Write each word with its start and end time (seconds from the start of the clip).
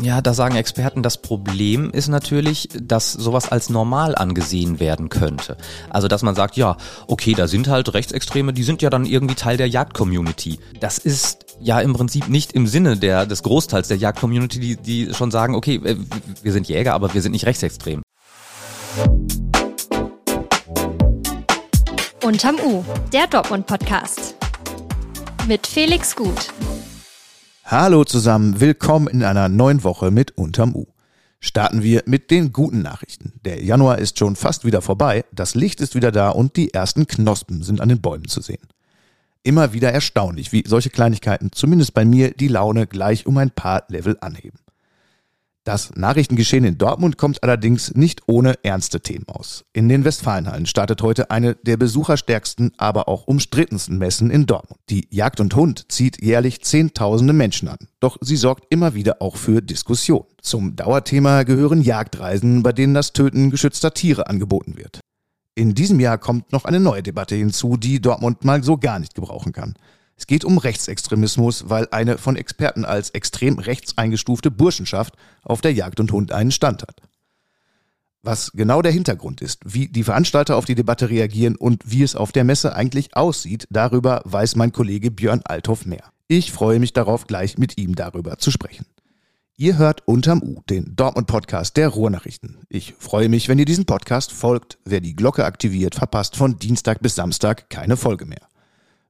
Ja, 0.00 0.22
da 0.22 0.32
sagen 0.32 0.56
Experten, 0.56 1.02
das 1.02 1.18
Problem 1.18 1.90
ist 1.90 2.08
natürlich, 2.08 2.68
dass 2.72 3.12
sowas 3.12 3.52
als 3.52 3.68
normal 3.68 4.14
angesehen 4.14 4.80
werden 4.80 5.10
könnte. 5.10 5.58
Also, 5.90 6.08
dass 6.08 6.22
man 6.22 6.34
sagt, 6.34 6.56
ja, 6.56 6.78
okay, 7.08 7.34
da 7.34 7.46
sind 7.46 7.68
halt 7.68 7.92
Rechtsextreme, 7.92 8.54
die 8.54 8.62
sind 8.62 8.80
ja 8.80 8.88
dann 8.88 9.04
irgendwie 9.04 9.34
Teil 9.34 9.58
der 9.58 9.68
Jagd-Community. 9.68 10.58
Das 10.80 10.96
ist 10.96 11.44
ja 11.60 11.78
im 11.80 11.92
Prinzip 11.92 12.28
nicht 12.28 12.52
im 12.52 12.66
Sinne 12.66 12.96
der, 12.96 13.26
des 13.26 13.42
Großteils 13.42 13.88
der 13.88 13.98
Jagd-Community, 13.98 14.60
die, 14.60 14.76
die 14.76 15.14
schon 15.14 15.30
sagen, 15.30 15.54
okay, 15.54 15.74
äh, 15.84 15.96
wir 16.42 16.52
sind 16.52 16.68
Jäger, 16.68 16.94
aber 16.94 17.12
wir 17.12 17.20
sind 17.20 17.32
nicht 17.32 17.44
rechtsextrem. 17.44 18.00
Unterm 22.24 22.56
U, 22.64 22.82
der 23.12 23.26
Dortmund-Podcast. 23.26 24.36
Mit 25.46 25.66
Felix 25.66 26.16
Gut. 26.16 26.50
Hallo 27.72 28.04
zusammen, 28.04 28.60
willkommen 28.60 29.08
in 29.08 29.22
einer 29.22 29.48
neuen 29.48 29.82
Woche 29.82 30.10
mit 30.10 30.36
Unterm 30.36 30.76
U. 30.76 30.88
Starten 31.40 31.82
wir 31.82 32.02
mit 32.04 32.30
den 32.30 32.52
guten 32.52 32.82
Nachrichten. 32.82 33.32
Der 33.46 33.64
Januar 33.64 33.96
ist 33.96 34.18
schon 34.18 34.36
fast 34.36 34.66
wieder 34.66 34.82
vorbei, 34.82 35.24
das 35.32 35.54
Licht 35.54 35.80
ist 35.80 35.94
wieder 35.94 36.12
da 36.12 36.28
und 36.28 36.56
die 36.58 36.74
ersten 36.74 37.06
Knospen 37.06 37.62
sind 37.62 37.80
an 37.80 37.88
den 37.88 38.02
Bäumen 38.02 38.28
zu 38.28 38.42
sehen. 38.42 38.60
Immer 39.42 39.72
wieder 39.72 39.90
erstaunlich, 39.90 40.52
wie 40.52 40.64
solche 40.66 40.90
Kleinigkeiten 40.90 41.50
zumindest 41.50 41.94
bei 41.94 42.04
mir 42.04 42.32
die 42.32 42.48
Laune 42.48 42.86
gleich 42.86 43.26
um 43.26 43.38
ein 43.38 43.50
paar 43.50 43.84
Level 43.88 44.18
anheben. 44.20 44.58
Das 45.64 45.92
Nachrichtengeschehen 45.94 46.64
in 46.64 46.76
Dortmund 46.76 47.18
kommt 47.18 47.44
allerdings 47.44 47.94
nicht 47.94 48.22
ohne 48.26 48.54
ernste 48.64 49.00
Themen 49.00 49.28
aus. 49.28 49.64
In 49.72 49.88
den 49.88 50.04
Westfalenhallen 50.04 50.66
startet 50.66 51.02
heute 51.02 51.30
eine 51.30 51.54
der 51.54 51.76
besucherstärksten, 51.76 52.72
aber 52.78 53.06
auch 53.06 53.28
umstrittensten 53.28 53.96
Messen 53.96 54.30
in 54.30 54.46
Dortmund. 54.46 54.80
Die 54.90 55.06
Jagd 55.10 55.38
und 55.38 55.54
Hund 55.54 55.86
zieht 55.88 56.20
jährlich 56.20 56.62
Zehntausende 56.62 57.32
Menschen 57.32 57.68
an. 57.68 57.78
Doch 58.00 58.16
sie 58.20 58.36
sorgt 58.36 58.64
immer 58.70 58.94
wieder 58.94 59.22
auch 59.22 59.36
für 59.36 59.62
Diskussion. 59.62 60.24
Zum 60.40 60.74
Dauerthema 60.74 61.44
gehören 61.44 61.80
Jagdreisen, 61.80 62.64
bei 62.64 62.72
denen 62.72 62.94
das 62.94 63.12
Töten 63.12 63.52
geschützter 63.52 63.94
Tiere 63.94 64.26
angeboten 64.28 64.76
wird. 64.76 64.98
In 65.54 65.76
diesem 65.76 66.00
Jahr 66.00 66.18
kommt 66.18 66.50
noch 66.50 66.64
eine 66.64 66.80
neue 66.80 67.04
Debatte 67.04 67.36
hinzu, 67.36 67.76
die 67.76 68.00
Dortmund 68.00 68.44
mal 68.44 68.64
so 68.64 68.78
gar 68.78 68.98
nicht 68.98 69.14
gebrauchen 69.14 69.52
kann. 69.52 69.74
Es 70.22 70.28
geht 70.28 70.44
um 70.44 70.56
Rechtsextremismus, 70.56 71.68
weil 71.68 71.88
eine 71.90 72.16
von 72.16 72.36
Experten 72.36 72.84
als 72.84 73.10
extrem 73.10 73.58
rechts 73.58 73.98
eingestufte 73.98 74.52
Burschenschaft 74.52 75.16
auf 75.42 75.62
der 75.62 75.72
Jagd 75.72 75.98
und 75.98 76.12
Hund 76.12 76.30
einen 76.30 76.52
Stand 76.52 76.82
hat. 76.82 77.02
Was 78.22 78.52
genau 78.52 78.82
der 78.82 78.92
Hintergrund 78.92 79.40
ist, 79.40 79.58
wie 79.64 79.88
die 79.88 80.04
Veranstalter 80.04 80.54
auf 80.54 80.64
die 80.64 80.76
Debatte 80.76 81.10
reagieren 81.10 81.56
und 81.56 81.82
wie 81.90 82.04
es 82.04 82.14
auf 82.14 82.30
der 82.30 82.44
Messe 82.44 82.76
eigentlich 82.76 83.16
aussieht, 83.16 83.66
darüber 83.68 84.22
weiß 84.24 84.54
mein 84.54 84.70
Kollege 84.70 85.10
Björn 85.10 85.42
Althoff 85.44 85.86
mehr. 85.86 86.04
Ich 86.28 86.52
freue 86.52 86.78
mich 86.78 86.92
darauf, 86.92 87.26
gleich 87.26 87.58
mit 87.58 87.76
ihm 87.76 87.96
darüber 87.96 88.38
zu 88.38 88.52
sprechen. 88.52 88.86
Ihr 89.56 89.76
hört 89.76 90.06
unterm 90.06 90.40
U, 90.40 90.62
den 90.70 90.94
Dortmund-Podcast 90.94 91.76
der 91.76 91.88
Ruhrnachrichten. 91.88 92.58
Ich 92.68 92.94
freue 93.00 93.28
mich, 93.28 93.48
wenn 93.48 93.58
ihr 93.58 93.64
diesen 93.64 93.86
Podcast 93.86 94.30
folgt. 94.30 94.78
Wer 94.84 95.00
die 95.00 95.16
Glocke 95.16 95.44
aktiviert, 95.44 95.96
verpasst 95.96 96.36
von 96.36 96.60
Dienstag 96.60 97.00
bis 97.02 97.16
Samstag 97.16 97.68
keine 97.70 97.96
Folge 97.96 98.24
mehr. 98.24 98.51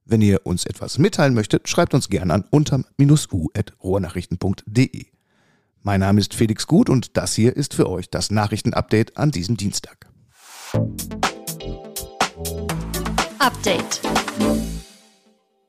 Wenn 0.05 0.21
ihr 0.21 0.45
uns 0.45 0.65
etwas 0.65 0.97
mitteilen 0.97 1.33
möchtet, 1.33 1.69
schreibt 1.69 1.93
uns 1.93 2.09
gerne 2.09 2.33
an 2.33 2.43
unterm-u.rohrnachrichten.de. 2.49 5.05
Mein 5.81 6.01
Name 6.01 6.19
ist 6.19 6.33
Felix 6.33 6.67
Gut 6.67 6.89
und 6.89 7.15
das 7.17 7.33
hier 7.33 7.55
ist 7.55 7.73
für 7.73 7.89
euch 7.89 8.09
das 8.09 8.29
Nachrichtenupdate 8.31 9.15
an 9.17 9.31
diesem 9.31 9.55
Dienstag. 9.55 10.09
Update. 13.39 14.01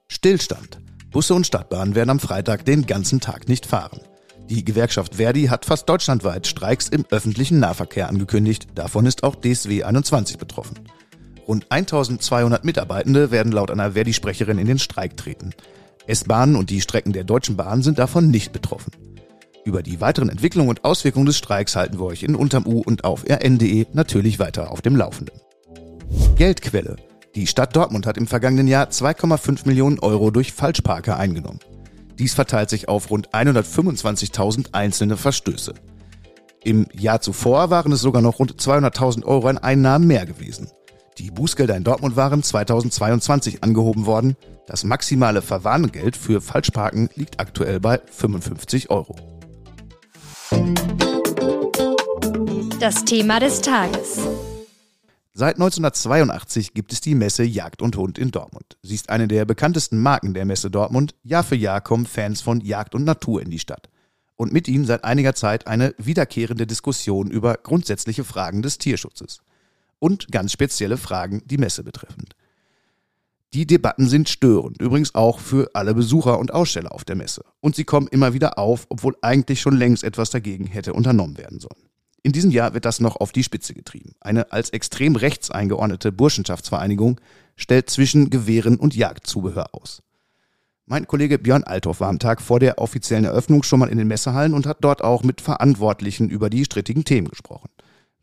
Stillstand. 0.08 0.80
Busse 1.10 1.34
und 1.34 1.46
Stadtbahnen 1.46 1.94
werden 1.94 2.10
am 2.10 2.18
Freitag 2.18 2.64
den 2.64 2.86
ganzen 2.86 3.20
Tag 3.20 3.48
nicht 3.48 3.66
fahren. 3.66 4.00
Die 4.50 4.64
Gewerkschaft 4.64 5.14
Verdi 5.14 5.46
hat 5.46 5.64
fast 5.64 5.88
deutschlandweit 5.88 6.48
Streiks 6.48 6.88
im 6.88 7.06
öffentlichen 7.10 7.60
Nahverkehr 7.60 8.08
angekündigt. 8.08 8.66
Davon 8.74 9.06
ist 9.06 9.22
auch 9.22 9.36
DSW 9.36 9.84
21 9.84 10.38
betroffen. 10.38 10.80
Rund 11.46 11.66
1200 11.68 12.64
Mitarbeitende 12.64 13.30
werden 13.30 13.52
laut 13.52 13.70
einer 13.70 13.92
Verdi-Sprecherin 13.92 14.58
in 14.58 14.66
den 14.66 14.78
Streik 14.78 15.16
treten. 15.16 15.50
S-Bahnen 16.06 16.56
und 16.56 16.70
die 16.70 16.80
Strecken 16.80 17.12
der 17.12 17.24
Deutschen 17.24 17.56
Bahn 17.56 17.82
sind 17.82 17.98
davon 17.98 18.30
nicht 18.30 18.52
betroffen. 18.52 18.92
Über 19.64 19.82
die 19.82 20.00
weiteren 20.00 20.28
Entwicklungen 20.28 20.68
und 20.68 20.84
Auswirkungen 20.84 21.26
des 21.26 21.38
Streiks 21.38 21.76
halten 21.76 21.98
wir 21.98 22.04
euch 22.04 22.22
in 22.22 22.34
Unterm 22.34 22.66
U 22.66 22.82
und 22.82 23.04
auf 23.04 23.24
rn.de 23.28 23.86
natürlich 23.92 24.38
weiter 24.38 24.70
auf 24.70 24.82
dem 24.82 24.96
Laufenden. 24.96 25.40
Geldquelle. 26.36 26.96
Die 27.34 27.46
Stadt 27.46 27.74
Dortmund 27.74 28.06
hat 28.06 28.16
im 28.16 28.26
vergangenen 28.26 28.68
Jahr 28.68 28.88
2,5 28.88 29.66
Millionen 29.66 29.98
Euro 29.98 30.30
durch 30.30 30.52
Falschparker 30.52 31.16
eingenommen. 31.16 31.60
Dies 32.18 32.34
verteilt 32.34 32.70
sich 32.70 32.88
auf 32.88 33.10
rund 33.10 33.30
125.000 33.30 34.68
einzelne 34.72 35.16
Verstöße. 35.16 35.74
Im 36.62 36.86
Jahr 36.92 37.20
zuvor 37.20 37.70
waren 37.70 37.92
es 37.92 38.00
sogar 38.00 38.22
noch 38.22 38.38
rund 38.38 38.54
200.000 38.54 39.24
Euro 39.24 39.48
an 39.48 39.58
Einnahmen 39.58 40.06
mehr 40.06 40.26
gewesen. 40.26 40.68
Die 41.18 41.30
Bußgelder 41.30 41.76
in 41.76 41.84
Dortmund 41.84 42.16
waren 42.16 42.42
2022 42.42 43.62
angehoben 43.62 44.04
worden. 44.04 44.36
Das 44.66 44.82
maximale 44.82 45.42
Verwarngeld 45.42 46.16
für 46.16 46.40
Falschparken 46.40 47.08
liegt 47.14 47.38
aktuell 47.38 47.78
bei 47.78 48.00
55 48.10 48.90
Euro. 48.90 49.14
Das 52.80 53.04
Thema 53.04 53.38
des 53.38 53.60
Tages. 53.60 54.18
Seit 55.34 55.54
1982 55.56 56.74
gibt 56.74 56.92
es 56.92 57.00
die 57.00 57.14
Messe 57.14 57.44
Jagd 57.44 57.80
und 57.80 57.96
Hund 57.96 58.18
in 58.18 58.32
Dortmund. 58.32 58.76
Sie 58.82 58.96
ist 58.96 59.08
eine 59.08 59.28
der 59.28 59.44
bekanntesten 59.44 59.98
Marken 59.98 60.34
der 60.34 60.44
Messe 60.44 60.70
Dortmund. 60.70 61.14
Jahr 61.22 61.44
für 61.44 61.56
Jahr 61.56 61.80
kommen 61.80 62.06
Fans 62.06 62.40
von 62.40 62.60
Jagd 62.60 62.94
und 62.94 63.04
Natur 63.04 63.40
in 63.40 63.50
die 63.50 63.60
Stadt. 63.60 63.88
Und 64.34 64.52
mit 64.52 64.66
ihnen 64.66 64.84
seit 64.84 65.04
einiger 65.04 65.36
Zeit 65.36 65.68
eine 65.68 65.94
wiederkehrende 65.96 66.66
Diskussion 66.66 67.30
über 67.30 67.54
grundsätzliche 67.54 68.24
Fragen 68.24 68.62
des 68.62 68.78
Tierschutzes 68.78 69.38
und 69.98 70.30
ganz 70.30 70.52
spezielle 70.52 70.96
Fragen 70.96 71.42
die 71.46 71.58
Messe 71.58 71.84
betreffend. 71.84 72.34
Die 73.54 73.66
Debatten 73.66 74.08
sind 74.08 74.28
störend, 74.28 74.80
übrigens 74.82 75.14
auch 75.14 75.38
für 75.38 75.70
alle 75.74 75.94
Besucher 75.94 76.40
und 76.40 76.52
Aussteller 76.52 76.92
auf 76.92 77.04
der 77.04 77.14
Messe. 77.14 77.44
Und 77.60 77.76
sie 77.76 77.84
kommen 77.84 78.08
immer 78.08 78.34
wieder 78.34 78.58
auf, 78.58 78.86
obwohl 78.88 79.16
eigentlich 79.22 79.60
schon 79.60 79.76
längst 79.76 80.02
etwas 80.02 80.30
dagegen 80.30 80.66
hätte 80.66 80.92
unternommen 80.92 81.38
werden 81.38 81.60
sollen. 81.60 81.88
In 82.24 82.32
diesem 82.32 82.50
Jahr 82.50 82.74
wird 82.74 82.84
das 82.84 83.00
noch 83.00 83.16
auf 83.16 83.30
die 83.30 83.44
Spitze 83.44 83.74
getrieben. 83.74 84.14
Eine 84.20 84.50
als 84.50 84.70
extrem 84.70 85.14
rechts 85.14 85.50
eingeordnete 85.50 86.10
Burschenschaftsvereinigung 86.10 87.20
stellt 87.54 87.90
zwischen 87.90 88.30
Gewehren 88.30 88.76
und 88.76 88.96
Jagdzubehör 88.96 89.68
aus. 89.72 90.02
Mein 90.86 91.06
Kollege 91.06 91.38
Björn 91.38 91.64
Althoff 91.64 92.00
war 92.00 92.08
am 92.08 92.18
Tag 92.18 92.42
vor 92.42 92.60
der 92.60 92.78
offiziellen 92.78 93.24
Eröffnung 93.24 93.62
schon 93.62 93.78
mal 93.78 93.88
in 93.88 93.98
den 93.98 94.08
Messehallen 94.08 94.54
und 94.54 94.66
hat 94.66 94.78
dort 94.80 95.04
auch 95.04 95.22
mit 95.22 95.40
Verantwortlichen 95.40 96.28
über 96.28 96.50
die 96.50 96.64
strittigen 96.64 97.04
Themen 97.04 97.28
gesprochen. 97.28 97.70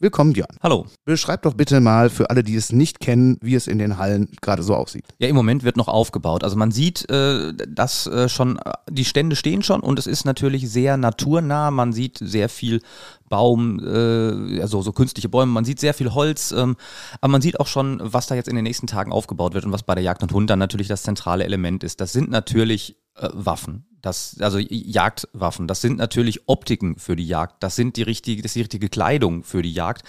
Willkommen, 0.01 0.33
Björn. 0.33 0.57
Hallo. 0.63 0.87
Beschreib 1.05 1.43
doch 1.43 1.53
bitte 1.53 1.79
mal 1.79 2.09
für 2.09 2.31
alle, 2.31 2.41
die 2.41 2.55
es 2.55 2.71
nicht 2.71 2.99
kennen, 3.01 3.37
wie 3.39 3.53
es 3.53 3.67
in 3.67 3.77
den 3.77 3.99
Hallen 3.99 4.29
gerade 4.41 4.63
so 4.63 4.73
aussieht. 4.73 5.05
Ja, 5.19 5.27
im 5.27 5.35
Moment 5.35 5.63
wird 5.63 5.77
noch 5.77 5.87
aufgebaut. 5.87 6.43
Also 6.43 6.55
man 6.55 6.71
sieht, 6.71 7.07
äh, 7.11 7.53
dass 7.53 8.07
äh, 8.07 8.27
schon 8.27 8.57
äh, 8.57 8.71
die 8.89 9.05
Stände 9.05 9.35
stehen 9.35 9.61
schon 9.61 9.81
und 9.81 9.99
es 9.99 10.07
ist 10.07 10.25
natürlich 10.25 10.67
sehr 10.71 10.97
naturnah. 10.97 11.69
Man 11.69 11.93
sieht 11.93 12.17
sehr 12.17 12.49
viel 12.49 12.81
Baum, 13.29 13.79
äh, 13.79 14.59
also 14.59 14.81
so 14.81 14.91
künstliche 14.91 15.29
Bäume, 15.29 15.51
man 15.51 15.65
sieht 15.65 15.79
sehr 15.79 15.93
viel 15.93 16.15
Holz, 16.15 16.51
ähm, 16.51 16.77
aber 17.21 17.31
man 17.33 17.43
sieht 17.43 17.59
auch 17.59 17.67
schon, 17.67 17.99
was 18.01 18.25
da 18.25 18.33
jetzt 18.33 18.49
in 18.49 18.55
den 18.55 18.63
nächsten 18.63 18.87
Tagen 18.87 19.11
aufgebaut 19.11 19.53
wird 19.53 19.65
und 19.65 19.71
was 19.71 19.83
bei 19.83 19.93
der 19.93 20.03
Jagd 20.03 20.23
und 20.23 20.33
Hund 20.33 20.49
dann 20.49 20.57
natürlich 20.57 20.87
das 20.87 21.03
zentrale 21.03 21.43
Element 21.43 21.83
ist. 21.83 22.01
Das 22.01 22.11
sind 22.11 22.31
natürlich 22.31 22.97
äh, 23.17 23.29
Waffen. 23.33 23.85
Das, 24.01 24.37
also 24.39 24.57
Jagdwaffen, 24.57 25.67
das 25.67 25.81
sind 25.81 25.97
natürlich 25.97 26.47
Optiken 26.47 26.97
für 26.97 27.15
die 27.15 27.27
Jagd, 27.27 27.61
das 27.61 27.75
sind 27.75 27.97
die 27.97 28.03
richtige, 28.03 28.41
das 28.41 28.51
ist 28.51 28.55
die 28.55 28.61
richtige 28.61 28.89
Kleidung 28.89 29.43
für 29.43 29.61
die 29.61 29.71
Jagd. 29.71 30.03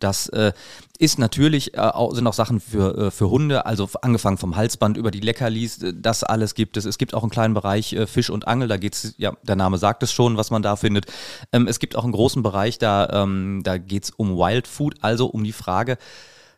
Das 0.00 0.28
äh, 0.28 0.52
ist 0.98 1.18
natürlich, 1.18 1.74
äh, 1.74 1.80
auch, 1.80 2.14
sind 2.14 2.26
auch 2.26 2.34
Sachen 2.34 2.60
für, 2.60 2.96
äh, 2.96 3.10
für 3.10 3.28
Hunde, 3.28 3.66
also 3.66 3.88
angefangen 4.00 4.38
vom 4.38 4.56
Halsband 4.56 4.96
über 4.96 5.10
die 5.10 5.20
Leckerlis, 5.20 5.82
äh, 5.82 5.92
das 5.94 6.24
alles 6.24 6.54
gibt 6.54 6.76
es. 6.76 6.84
Es 6.84 6.96
gibt 6.98 7.14
auch 7.14 7.22
einen 7.22 7.30
kleinen 7.30 7.54
Bereich 7.54 7.92
äh, 7.92 8.06
Fisch 8.06 8.30
und 8.30 8.48
Angel, 8.48 8.68
da 8.68 8.78
geht's, 8.78 9.14
ja, 9.18 9.34
der 9.42 9.56
Name 9.56 9.78
sagt 9.78 10.02
es 10.02 10.12
schon, 10.12 10.36
was 10.36 10.50
man 10.50 10.62
da 10.62 10.76
findet. 10.76 11.06
Ähm, 11.52 11.66
es 11.66 11.78
gibt 11.78 11.96
auch 11.96 12.04
einen 12.04 12.12
großen 12.12 12.42
Bereich, 12.42 12.78
da, 12.78 13.24
ähm, 13.24 13.60
da 13.62 13.76
geht's 13.78 14.10
um 14.10 14.36
Wild 14.36 14.66
Food, 14.66 14.96
also 15.02 15.26
um 15.26 15.44
die 15.44 15.52
Frage, 15.52 15.98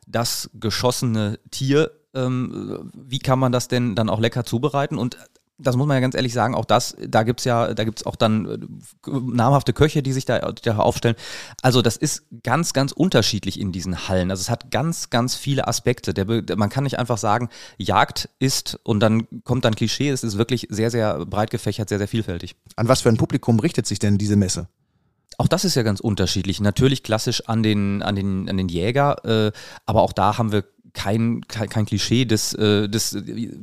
das 0.06 0.50
geschossene 0.54 1.40
Tier 1.50 1.90
ähm, 2.14 2.90
wie 2.94 3.18
kann 3.18 3.38
man 3.38 3.52
das 3.52 3.68
denn 3.68 3.94
dann 3.94 4.08
auch 4.08 4.20
lecker 4.20 4.44
zubereiten? 4.44 4.96
Und 4.96 5.18
das 5.58 5.76
muss 5.76 5.86
man 5.86 5.96
ja 5.96 6.00
ganz 6.00 6.14
ehrlich 6.14 6.32
sagen, 6.32 6.54
auch 6.54 6.64
das, 6.64 6.96
da 7.00 7.22
gibt's 7.22 7.44
ja, 7.44 7.72
da 7.72 7.84
gibt's 7.84 8.04
auch 8.04 8.16
dann 8.16 8.46
äh, 8.46 9.10
namhafte 9.10 9.72
Köche, 9.72 10.02
die 10.02 10.12
sich 10.12 10.24
da, 10.24 10.38
da 10.38 10.76
aufstellen. 10.78 11.16
Also 11.62 11.82
das 11.82 11.96
ist 11.96 12.26
ganz, 12.42 12.72
ganz 12.72 12.92
unterschiedlich 12.92 13.58
in 13.58 13.72
diesen 13.72 14.08
Hallen. 14.08 14.30
Also 14.30 14.42
es 14.42 14.50
hat 14.50 14.70
ganz, 14.70 15.10
ganz 15.10 15.34
viele 15.34 15.66
Aspekte. 15.66 16.12
Der, 16.12 16.26
man 16.56 16.68
kann 16.68 16.84
nicht 16.84 16.98
einfach 16.98 17.18
sagen, 17.18 17.48
Jagd 17.78 18.28
ist 18.38 18.78
und 18.82 19.00
dann 19.00 19.26
kommt 19.44 19.64
dann 19.64 19.74
Klischee. 19.74 20.10
Es 20.10 20.24
ist 20.24 20.36
wirklich 20.36 20.66
sehr, 20.70 20.90
sehr 20.90 21.24
breit 21.24 21.50
gefächert, 21.50 21.88
sehr, 21.88 21.98
sehr 21.98 22.08
vielfältig. 22.08 22.56
An 22.76 22.88
was 22.88 23.00
für 23.00 23.08
ein 23.08 23.16
Publikum 23.16 23.58
richtet 23.58 23.86
sich 23.86 23.98
denn 23.98 24.18
diese 24.18 24.36
Messe? 24.36 24.68
Auch 25.38 25.48
das 25.48 25.64
ist 25.64 25.74
ja 25.74 25.82
ganz 25.82 26.00
unterschiedlich. 26.00 26.60
Natürlich 26.60 27.02
klassisch 27.02 27.42
an 27.46 27.62
den, 27.62 28.02
an 28.02 28.14
den, 28.14 28.48
an 28.48 28.56
den 28.56 28.68
Jäger, 28.68 29.24
äh, 29.24 29.52
aber 29.84 30.02
auch 30.02 30.12
da 30.12 30.38
haben 30.38 30.52
wir 30.52 30.64
kein, 30.92 31.42
kein, 31.48 31.68
kein 31.68 31.86
Klischee 31.86 32.24
des, 32.24 32.54
äh, 32.54 32.88
des 32.88 33.16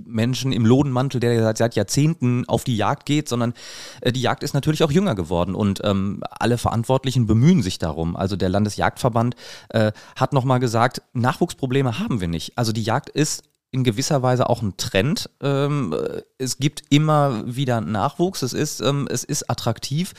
Menschen 0.06 0.52
im 0.52 0.66
Lodenmantel, 0.66 1.20
der 1.20 1.42
seit, 1.42 1.58
seit 1.58 1.76
Jahrzehnten 1.76 2.48
auf 2.48 2.64
die 2.64 2.78
Jagd 2.78 3.06
geht, 3.06 3.30
sondern 3.30 3.54
äh, 4.02 4.12
die 4.12 4.22
Jagd 4.22 4.44
ist 4.44 4.54
natürlich 4.54 4.84
auch 4.84 4.92
jünger 4.92 5.16
geworden 5.16 5.56
und 5.56 5.82
ähm, 5.84 6.22
alle 6.30 6.58
Verantwortlichen 6.58 7.28
bemühen 7.28 7.62
sich 7.62 7.80
darum. 7.80 8.16
Also 8.16 8.36
der 8.36 8.50
Landesjagdverband 8.50 9.36
äh, 9.70 9.92
hat 10.16 10.34
nochmal 10.34 10.60
gesagt, 10.60 11.02
Nachwuchsprobleme 11.14 12.00
haben 12.00 12.22
wir 12.22 12.28
nicht. 12.28 12.58
Also 12.58 12.72
die 12.72 12.84
Jagd 12.84 13.10
ist 13.10 13.44
in 13.74 13.84
gewisser 13.84 14.22
Weise 14.22 14.50
auch 14.50 14.62
ein 14.62 14.78
Trend. 14.78 15.30
Ähm, 15.42 15.96
es 16.38 16.58
gibt 16.58 16.84
immer 16.90 17.44
wieder 17.48 17.82
Nachwuchs. 17.82 18.44
Es 18.44 18.54
ist, 18.54 18.82
ähm, 18.82 19.08
es 19.10 19.24
ist 19.24 19.50
attraktiv, 19.50 20.14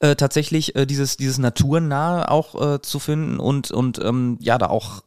äh, 0.00 0.14
tatsächlich 0.16 0.76
äh, 0.76 0.86
dieses, 0.86 1.16
dieses 1.16 1.38
Naturnahe 1.38 2.30
auch 2.30 2.74
äh, 2.74 2.82
zu 2.82 2.98
finden 2.98 3.40
und, 3.40 3.70
und 3.70 3.98
ähm, 4.04 4.36
ja, 4.40 4.58
da 4.58 4.66
auch 4.66 5.00
äh, 5.00 5.02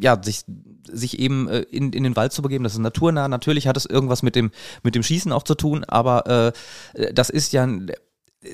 ja, 0.00 0.22
sich, 0.22 0.44
sich 0.84 1.18
eben 1.18 1.48
äh, 1.48 1.60
in, 1.60 1.92
in 1.92 2.04
den 2.04 2.16
Wald 2.16 2.32
zu 2.32 2.42
begeben. 2.42 2.64
Das 2.64 2.74
ist 2.74 2.78
naturnah. 2.78 3.28
Natürlich 3.28 3.66
hat 3.66 3.76
es 3.76 3.86
irgendwas 3.86 4.22
mit 4.22 4.36
dem, 4.36 4.50
mit 4.82 4.94
dem 4.94 5.02
Schießen 5.02 5.32
auch 5.32 5.42
zu 5.42 5.54
tun, 5.54 5.84
aber 5.84 6.54
äh, 6.94 7.12
das 7.12 7.30
ist 7.30 7.52
ja 7.52 7.66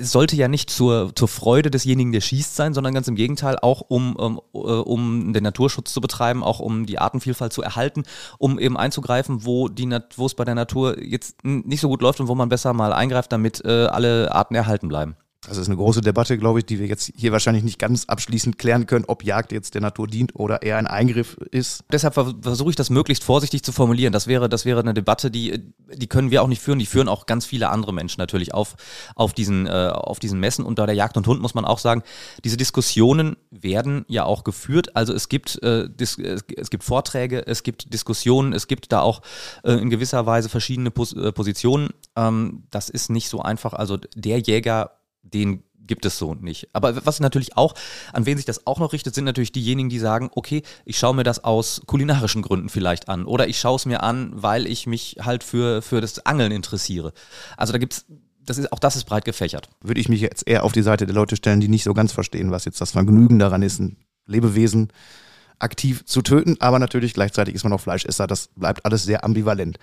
sollte 0.00 0.34
ja 0.34 0.48
nicht 0.48 0.68
zur, 0.68 1.14
zur 1.14 1.28
Freude 1.28 1.70
desjenigen, 1.70 2.10
der 2.10 2.20
schießt 2.20 2.56
sein, 2.56 2.74
sondern 2.74 2.92
ganz 2.92 3.06
im 3.06 3.14
Gegenteil 3.14 3.56
auch 3.62 3.82
um, 3.82 4.16
um, 4.16 4.40
äh, 4.52 4.58
um 4.58 5.32
den 5.32 5.44
Naturschutz 5.44 5.92
zu 5.92 6.00
betreiben, 6.00 6.42
auch 6.42 6.58
um 6.58 6.86
die 6.86 6.98
Artenvielfalt 6.98 7.52
zu 7.52 7.62
erhalten, 7.62 8.02
um 8.38 8.58
eben 8.58 8.76
einzugreifen, 8.76 9.44
wo 9.44 9.68
die 9.68 9.86
wo 10.16 10.26
es 10.26 10.34
bei 10.34 10.44
der 10.44 10.56
Natur 10.56 11.00
jetzt 11.00 11.44
nicht 11.44 11.80
so 11.80 11.88
gut 11.88 12.02
läuft 12.02 12.20
und 12.20 12.26
wo 12.26 12.34
man 12.34 12.48
besser 12.48 12.72
mal 12.72 12.92
eingreift, 12.92 13.30
damit 13.30 13.64
äh, 13.64 13.86
alle 13.86 14.34
Arten 14.34 14.56
erhalten 14.56 14.88
bleiben. 14.88 15.16
Das 15.46 15.58
ist 15.58 15.68
eine 15.68 15.76
große 15.76 16.00
Debatte, 16.00 16.38
glaube 16.38 16.58
ich, 16.58 16.66
die 16.66 16.80
wir 16.80 16.86
jetzt 16.86 17.12
hier 17.16 17.30
wahrscheinlich 17.30 17.62
nicht 17.62 17.78
ganz 17.78 18.06
abschließend 18.06 18.58
klären 18.58 18.86
können, 18.86 19.04
ob 19.06 19.22
Jagd 19.22 19.52
jetzt 19.52 19.74
der 19.74 19.80
Natur 19.80 20.08
dient 20.08 20.34
oder 20.34 20.62
eher 20.62 20.76
ein 20.76 20.88
Eingriff 20.88 21.36
ist. 21.52 21.84
Deshalb 21.90 22.14
versuche 22.14 22.70
ich 22.70 22.76
das 22.76 22.90
möglichst 22.90 23.22
vorsichtig 23.22 23.62
zu 23.62 23.70
formulieren. 23.70 24.12
Das 24.12 24.26
wäre, 24.26 24.48
das 24.48 24.64
wäre 24.64 24.80
eine 24.80 24.92
Debatte, 24.92 25.30
die, 25.30 25.72
die 25.94 26.08
können 26.08 26.32
wir 26.32 26.42
auch 26.42 26.48
nicht 26.48 26.60
führen. 26.60 26.80
Die 26.80 26.86
führen 26.86 27.08
auch 27.08 27.26
ganz 27.26 27.46
viele 27.46 27.68
andere 27.68 27.94
Menschen 27.94 28.20
natürlich 28.20 28.54
auf, 28.54 28.74
auf, 29.14 29.34
diesen, 29.34 29.66
äh, 29.66 29.90
auf 29.92 30.18
diesen 30.18 30.40
Messen. 30.40 30.64
Und 30.64 30.74
bei 30.74 30.86
der 30.86 30.96
Jagd 30.96 31.16
und 31.16 31.26
Hund 31.28 31.40
muss 31.40 31.54
man 31.54 31.64
auch 31.64 31.78
sagen, 31.78 32.02
diese 32.44 32.56
Diskussionen 32.56 33.36
werden 33.50 34.04
ja 34.08 34.24
auch 34.24 34.42
geführt. 34.42 34.96
Also 34.96 35.12
es 35.12 35.28
gibt, 35.28 35.62
äh, 35.62 35.88
es 35.98 36.70
gibt 36.70 36.82
Vorträge, 36.82 37.46
es 37.46 37.62
gibt 37.62 37.92
Diskussionen, 37.94 38.52
es 38.52 38.66
gibt 38.66 38.90
da 38.90 39.00
auch 39.00 39.22
äh, 39.62 39.72
in 39.72 39.90
gewisser 39.90 40.26
Weise 40.26 40.48
verschiedene 40.48 40.90
Pos 40.90 41.12
äh, 41.12 41.30
Positionen. 41.30 41.90
Ähm, 42.16 42.64
das 42.70 42.88
ist 42.88 43.10
nicht 43.10 43.28
so 43.28 43.42
einfach. 43.42 43.74
Also 43.74 43.96
der 44.16 44.40
Jäger 44.40 44.90
den 45.32 45.62
gibt 45.86 46.04
es 46.04 46.18
so 46.18 46.34
nicht. 46.34 46.68
Aber 46.72 47.06
was 47.06 47.20
natürlich 47.20 47.56
auch, 47.56 47.74
an 48.12 48.26
wen 48.26 48.36
sich 48.36 48.46
das 48.46 48.66
auch 48.66 48.78
noch 48.78 48.92
richtet, 48.92 49.14
sind 49.14 49.24
natürlich 49.24 49.52
diejenigen, 49.52 49.88
die 49.88 49.98
sagen, 49.98 50.30
okay, 50.34 50.62
ich 50.84 50.98
schaue 50.98 51.14
mir 51.14 51.22
das 51.22 51.44
aus 51.44 51.82
kulinarischen 51.86 52.42
Gründen 52.42 52.68
vielleicht 52.68 53.08
an 53.08 53.24
oder 53.24 53.48
ich 53.48 53.58
schaue 53.58 53.76
es 53.76 53.86
mir 53.86 54.02
an, 54.02 54.32
weil 54.34 54.66
ich 54.66 54.86
mich 54.86 55.18
halt 55.20 55.44
für, 55.44 55.82
für 55.82 56.00
das 56.00 56.24
Angeln 56.26 56.52
interessiere. 56.52 57.12
Also 57.56 57.72
da 57.72 57.78
gibt's 57.78 58.06
das 58.44 58.58
ist, 58.58 58.72
auch 58.72 58.78
das 58.78 58.94
ist 58.94 59.06
breit 59.06 59.24
gefächert. 59.24 59.68
Würde 59.80 60.00
ich 60.00 60.08
mich 60.08 60.20
jetzt 60.20 60.46
eher 60.46 60.62
auf 60.62 60.70
die 60.70 60.82
Seite 60.82 61.04
der 61.04 61.16
Leute 61.16 61.34
stellen, 61.34 61.58
die 61.58 61.66
nicht 61.66 61.82
so 61.82 61.94
ganz 61.94 62.12
verstehen, 62.12 62.52
was 62.52 62.64
jetzt 62.64 62.80
das 62.80 62.92
Vergnügen 62.92 63.40
daran 63.40 63.62
ist, 63.62 63.80
ein 63.80 63.96
Lebewesen 64.24 64.92
aktiv 65.58 66.04
zu 66.04 66.22
töten, 66.22 66.56
aber 66.60 66.78
natürlich 66.78 67.14
gleichzeitig 67.14 67.54
ist 67.54 67.64
man 67.64 67.72
auch 67.72 67.80
Fleischesser, 67.80 68.26
das 68.26 68.48
bleibt 68.56 68.84
alles 68.84 69.04
sehr 69.04 69.24
ambivalent. 69.24 69.78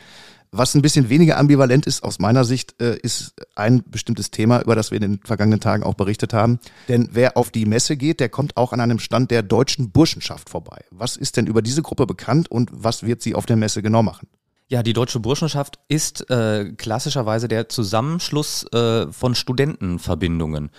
Was 0.56 0.76
ein 0.76 0.84
bisschen 0.84 1.10
weniger 1.10 1.38
ambivalent 1.38 1.88
ist 1.88 2.04
aus 2.04 2.20
meiner 2.20 2.46
Sicht, 2.46 2.80
äh, 2.80 2.96
ist 2.98 3.34
ein 3.56 3.84
bestimmtes 3.88 4.30
Thema, 4.30 4.62
über 4.62 4.76
das 4.76 4.92
wir 4.92 4.98
in 4.98 5.02
den 5.02 5.20
vergangenen 5.24 5.60
Tagen 5.60 5.82
auch 5.82 5.96
berichtet 5.96 6.32
haben. 6.32 6.60
Denn 6.88 7.10
wer 7.12 7.38
auf 7.38 7.50
die 7.50 7.66
Messe 7.66 7.98
geht, 7.98 8.20
der 8.20 8.30
kommt 8.30 8.56
auch 8.56 8.72
an 8.72 8.80
einem 8.80 9.00
Stand 9.00 9.32
der 9.32 9.42
deutschen 9.42 9.90
Burschenschaft 9.90 10.52
vorbei. 10.52 10.86
Was 10.92 11.18
ist 11.18 11.38
denn 11.38 11.48
über 11.48 11.64
diese 11.64 11.82
Gruppe 11.82 12.06
bekannt 12.06 12.52
und 12.52 12.70
was 12.72 13.02
wird 13.02 13.24
sie 13.24 13.34
auf 13.34 13.48
der 13.48 13.56
Messe 13.56 13.82
genau 13.82 14.04
machen? 14.04 14.28
Ja, 14.68 14.84
die 14.84 14.94
Deutsche 14.94 15.20
Burschenschaft 15.20 15.80
ist 15.88 16.30
äh, 16.30 16.72
klassischerweise 16.78 17.48
der 17.48 17.68
Zusammenschluss 17.68 18.72
äh, 18.74 19.12
von 19.12 19.34
Studentenverbindungen. 19.34 20.70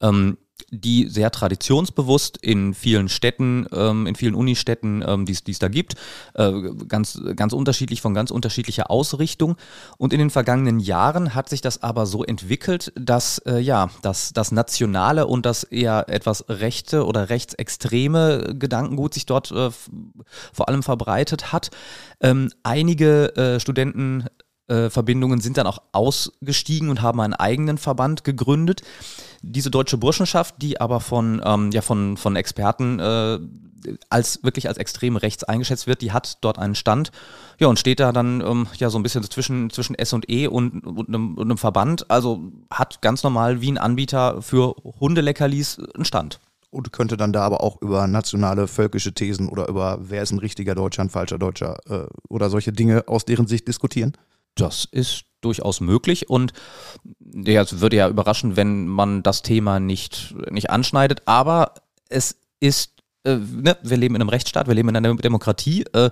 Ähm, 0.00 0.38
die 0.70 1.08
sehr 1.08 1.30
traditionsbewusst 1.30 2.36
in 2.38 2.74
vielen 2.74 3.08
Städten, 3.08 3.66
ähm, 3.72 4.06
in 4.06 4.14
vielen 4.14 4.34
Unistädten, 4.34 5.04
ähm, 5.06 5.26
die 5.26 5.32
es 5.32 5.58
da 5.58 5.68
gibt, 5.68 5.94
äh, 6.34 6.52
ganz, 6.88 7.20
ganz 7.36 7.52
unterschiedlich 7.52 8.00
von 8.00 8.14
ganz 8.14 8.30
unterschiedlicher 8.30 8.90
Ausrichtung. 8.90 9.56
Und 9.98 10.12
in 10.12 10.18
den 10.18 10.30
vergangenen 10.30 10.80
Jahren 10.80 11.34
hat 11.34 11.48
sich 11.48 11.60
das 11.60 11.82
aber 11.82 12.06
so 12.06 12.24
entwickelt, 12.24 12.92
dass 12.94 13.38
äh, 13.38 13.58
ja, 13.58 13.90
dass 14.02 14.32
das 14.32 14.52
nationale 14.52 15.26
und 15.26 15.46
das 15.46 15.64
eher 15.64 16.08
etwas 16.08 16.44
rechte 16.48 17.04
oder 17.04 17.28
rechtsextreme 17.28 18.54
Gedankengut 18.58 19.14
sich 19.14 19.26
dort 19.26 19.50
äh, 19.50 19.70
vor 20.52 20.68
allem 20.68 20.82
verbreitet 20.82 21.52
hat. 21.52 21.70
Ähm, 22.20 22.50
einige 22.62 23.36
äh, 23.36 23.60
Studenten 23.60 24.26
äh, 24.70 24.88
Verbindungen 24.88 25.40
sind 25.40 25.56
dann 25.56 25.66
auch 25.66 25.82
ausgestiegen 25.92 26.90
und 26.90 27.02
haben 27.02 27.20
einen 27.20 27.34
eigenen 27.34 27.76
Verband 27.76 28.24
gegründet. 28.24 28.82
Diese 29.42 29.70
deutsche 29.70 29.96
Burschenschaft, 29.96 30.56
die 30.60 30.80
aber 30.80 31.00
von, 31.00 31.40
ähm, 31.44 31.70
ja, 31.72 31.80
von, 31.80 32.16
von 32.16 32.36
Experten 32.36 32.98
äh, 32.98 33.38
als 34.08 34.42
wirklich 34.42 34.68
als 34.68 34.78
extrem 34.78 35.16
rechts 35.16 35.44
eingeschätzt 35.44 35.86
wird, 35.86 36.02
die 36.02 36.12
hat 36.12 36.38
dort 36.42 36.58
einen 36.58 36.74
Stand, 36.74 37.10
ja, 37.58 37.68
und 37.68 37.78
steht 37.78 38.00
da 38.00 38.12
dann 38.12 38.40
ähm, 38.40 38.66
ja 38.76 38.90
so 38.90 38.98
ein 38.98 39.02
bisschen 39.02 39.22
zwischen, 39.24 39.70
zwischen 39.70 39.94
S 39.94 40.12
und 40.12 40.28
E 40.30 40.46
und, 40.46 40.86
und, 40.86 41.08
einem, 41.08 41.34
und 41.34 41.46
einem 41.46 41.58
Verband, 41.58 42.10
also 42.10 42.40
hat 42.70 43.02
ganz 43.02 43.22
normal 43.22 43.60
wie 43.60 43.70
ein 43.70 43.78
Anbieter 43.78 44.42
für 44.42 44.74
Hundeleckerlis 45.00 45.78
einen 45.94 46.04
Stand. 46.04 46.40
Und 46.70 46.92
könnte 46.92 47.16
dann 47.16 47.32
da 47.32 47.42
aber 47.42 47.62
auch 47.62 47.82
über 47.82 48.06
nationale 48.06 48.68
völkische 48.68 49.12
Thesen 49.12 49.48
oder 49.48 49.68
über 49.68 49.98
wer 50.02 50.22
ist 50.22 50.30
ein 50.30 50.38
richtiger 50.38 50.76
Deutscher, 50.76 51.02
ein 51.02 51.10
falscher 51.10 51.38
Deutscher 51.38 51.78
äh, 51.88 52.06
oder 52.28 52.48
solche 52.48 52.72
Dinge 52.72 53.08
aus 53.08 53.24
deren 53.24 53.48
Sicht 53.48 53.66
diskutieren? 53.66 54.12
Das 54.54 54.86
ist 54.90 55.24
durchaus 55.40 55.80
möglich 55.80 56.28
und 56.28 56.52
ja, 57.18 57.62
es 57.62 57.80
würde 57.80 57.96
ja 57.96 58.08
überraschen, 58.08 58.56
wenn 58.56 58.86
man 58.86 59.22
das 59.22 59.42
Thema 59.42 59.80
nicht, 59.80 60.34
nicht 60.50 60.70
anschneidet, 60.70 61.22
aber 61.26 61.74
es 62.08 62.36
ist 62.60 63.00
äh, 63.24 63.36
ne, 63.36 63.76
wir 63.82 63.96
leben 63.96 64.14
in 64.14 64.22
einem 64.22 64.30
Rechtsstaat, 64.30 64.66
wir 64.66 64.74
leben 64.74 64.88
in 64.88 64.96
einer 64.96 65.14
Demokratie, 65.14 65.84
äh, 65.92 66.10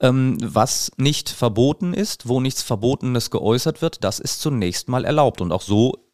ähm, 0.00 0.38
was 0.42 0.90
nicht 0.96 1.28
verboten 1.28 1.92
ist, 1.92 2.28
wo 2.28 2.40
nichts 2.40 2.62
Verbotenes 2.62 3.30
geäußert 3.30 3.82
wird, 3.82 4.02
das 4.04 4.18
ist 4.18 4.40
zunächst 4.40 4.88
mal 4.88 5.04
erlaubt. 5.04 5.40
Und 5.40 5.52
auch 5.52 5.62
so 5.62 6.07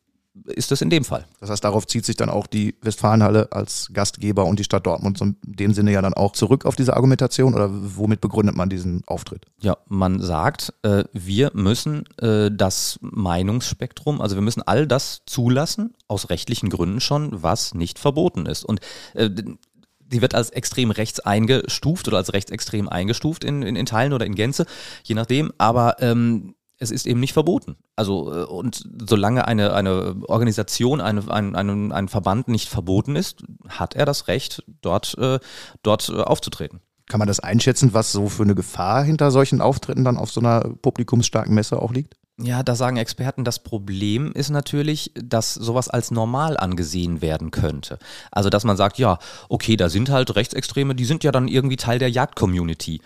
ist 0.47 0.73
es 0.73 0.81
in 0.83 0.91
dem 0.91 1.05
Fall. 1.05 1.27
Das 1.41 1.51
heißt, 1.51 1.63
darauf 1.63 1.87
zieht 1.87 2.05
sich 2.05 2.17
dann 2.17 2.29
auch 2.29 2.47
die 2.47 2.75
Westfalenhalle 2.83 3.53
als 3.53 3.91
Gastgeber 3.93 4.45
und 4.45 4.59
die 4.59 4.65
Stadt 4.65 4.87
Dortmund 4.87 5.21
in 5.21 5.37
dem 5.45 5.73
Sinne 5.73 5.93
ja 5.93 6.03
dann 6.03 6.15
auch 6.15 6.33
zurück 6.33 6.67
auf 6.67 6.75
diese 6.75 6.95
Argumentation 6.95 7.55
oder 7.55 7.71
womit 7.71 8.21
begründet 8.21 8.57
man 8.57 8.69
diesen 8.69 9.03
Auftritt? 9.07 9.47
Ja, 9.61 9.77
man 9.87 10.21
sagt, 10.21 10.75
äh, 10.83 11.05
wir 11.13 11.53
müssen 11.55 12.05
äh, 12.19 12.51
das 12.53 12.99
Meinungsspektrum, 13.01 14.21
also 14.21 14.35
wir 14.35 14.43
müssen 14.43 14.63
all 14.63 14.87
das 14.87 15.23
zulassen, 15.27 15.95
aus 16.09 16.31
rechtlichen 16.31 16.69
Gründen 16.69 17.01
schon, 17.01 17.43
was 17.43 17.75
nicht 17.75 17.99
verboten 17.99 18.47
ist. 18.47 18.65
Und 18.65 18.81
äh, 19.15 19.31
die 19.31 20.21
wird 20.21 20.35
als 20.35 20.51
extrem 20.51 20.91
rechts 20.91 21.21
eingestuft 21.21 22.09
oder 22.09 22.19
als 22.19 22.33
rechtsextrem 22.33 22.89
eingestuft 22.89 23.45
in, 23.45 23.63
in, 23.63 23.77
in 23.77 23.87
Teilen 23.87 24.13
oder 24.13 24.27
in 24.27 24.35
Gänze, 24.35 24.67
je 25.05 25.15
nachdem. 25.15 25.53
Aber 25.59 25.97
ähm, 26.01 26.55
es 26.85 26.91
ist 26.91 27.07
eben 27.07 27.21
nicht 27.21 27.33
verboten. 27.33 27.77
Also, 27.97 28.33
äh, 28.33 28.45
und 28.45 28.89
solange 29.09 29.49
eine, 29.49 29.75
eine 29.75 30.17
Organisation, 30.29 31.01
eine, 31.01 31.29
ein, 31.31 31.57
ein, 31.57 31.91
ein 31.91 32.09
Verband 32.09 32.49
nicht 32.49 32.69
verboten 32.69 33.17
ist, 33.17 33.43
hat 33.69 33.95
er 33.95 34.05
das 34.05 34.29
Recht, 34.29 34.63
dort, 34.83 35.17
äh, 35.19 35.41
dort 35.83 36.09
äh, 36.09 36.21
aufzutreten. 36.21 36.81
Kann 37.07 37.19
man 37.19 37.29
das 37.29 37.41
einschätzen, 37.41 37.93
was 37.93 38.13
so 38.13 38.29
für 38.29 38.45
eine 38.45 38.55
Gefahr 38.55 39.05
hinter 39.05 39.31
solchen 39.31 39.61
Auftritten 39.61 40.05
dann 40.05 40.17
auf 40.17 40.31
so 40.31 40.41
einer 40.41 40.61
publikumsstarken 40.61 41.55
Messe 41.55 41.83
auch 41.83 41.93
liegt? 41.93 42.17
Ja, 42.37 42.63
da 42.63 42.75
sagen 42.75 42.97
Experten, 42.97 43.45
das 43.45 43.61
Problem 43.61 44.33
ist 44.33 44.51
natürlich, 44.51 45.13
dass 45.15 45.55
sowas 45.55 45.89
als 45.89 46.11
normal 46.11 46.57
angesehen 46.57 47.23
werden 47.23 47.51
könnte. 47.51 47.99
Also, 48.33 48.51
dass 48.51 48.65
man 48.65 48.77
sagt, 48.77 48.99
ja, 48.99 49.19
okay, 49.49 49.77
da 49.77 49.89
sind 49.89 50.11
halt 50.11 50.35
Rechtsextreme, 50.35 50.95
die 50.95 51.05
sind 51.05 51.23
ja 51.23 51.31
dann 51.31 51.47
irgendwie 51.47 51.77
Teil 51.77 51.99
der 51.99 52.11
Jagd-Community. 52.11 53.01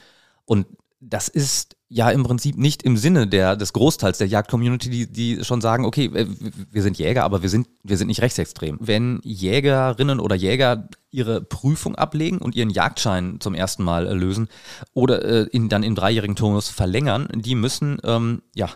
Und 0.47 0.66
das 1.00 1.28
ist 1.28 1.76
ja 1.88 2.11
im 2.11 2.23
Prinzip 2.23 2.59
nicht 2.59 2.83
im 2.83 2.97
Sinne 2.97 3.26
der, 3.26 3.57
des 3.57 3.73
Großteils 3.73 4.18
der 4.18 4.26
Jagd-Community, 4.26 4.90
die, 4.90 5.07
die 5.07 5.45
schon 5.45 5.61
sagen, 5.61 5.85
okay, 5.85 6.07
äh, 6.07 6.26
wir 6.71 6.83
sind 6.83 6.99
Jäger, 6.99 7.25
aber 7.25 7.42
wir 7.42 7.49
sind, 7.49 7.68
wir 7.83 7.97
sind 7.97 8.09
nicht 8.09 8.23
rechtsextrem. 8.23 8.76
Wenn 8.80 9.21
Jägerinnen 9.23 10.21
oder 10.21 10.37
Jäger 10.37 10.88
ihre 11.11 11.40
Prüfung 11.40 11.95
ablegen 11.95 12.38
und 12.38 12.54
ihren 12.54 12.71
Jagdschein 12.71 13.40
zum 13.40 13.54
ersten 13.54 13.83
Mal 13.83 14.14
lösen 14.14 14.49
oder 14.92 15.25
äh, 15.25 15.49
ihn 15.52 15.68
dann 15.68 15.83
im 15.83 15.95
dreijährigen 15.95 16.37
Turnus 16.37 16.68
verlängern, 16.68 17.28
die 17.35 17.54
müssen 17.54 17.99
ähm, 18.04 18.42
ja 18.54 18.68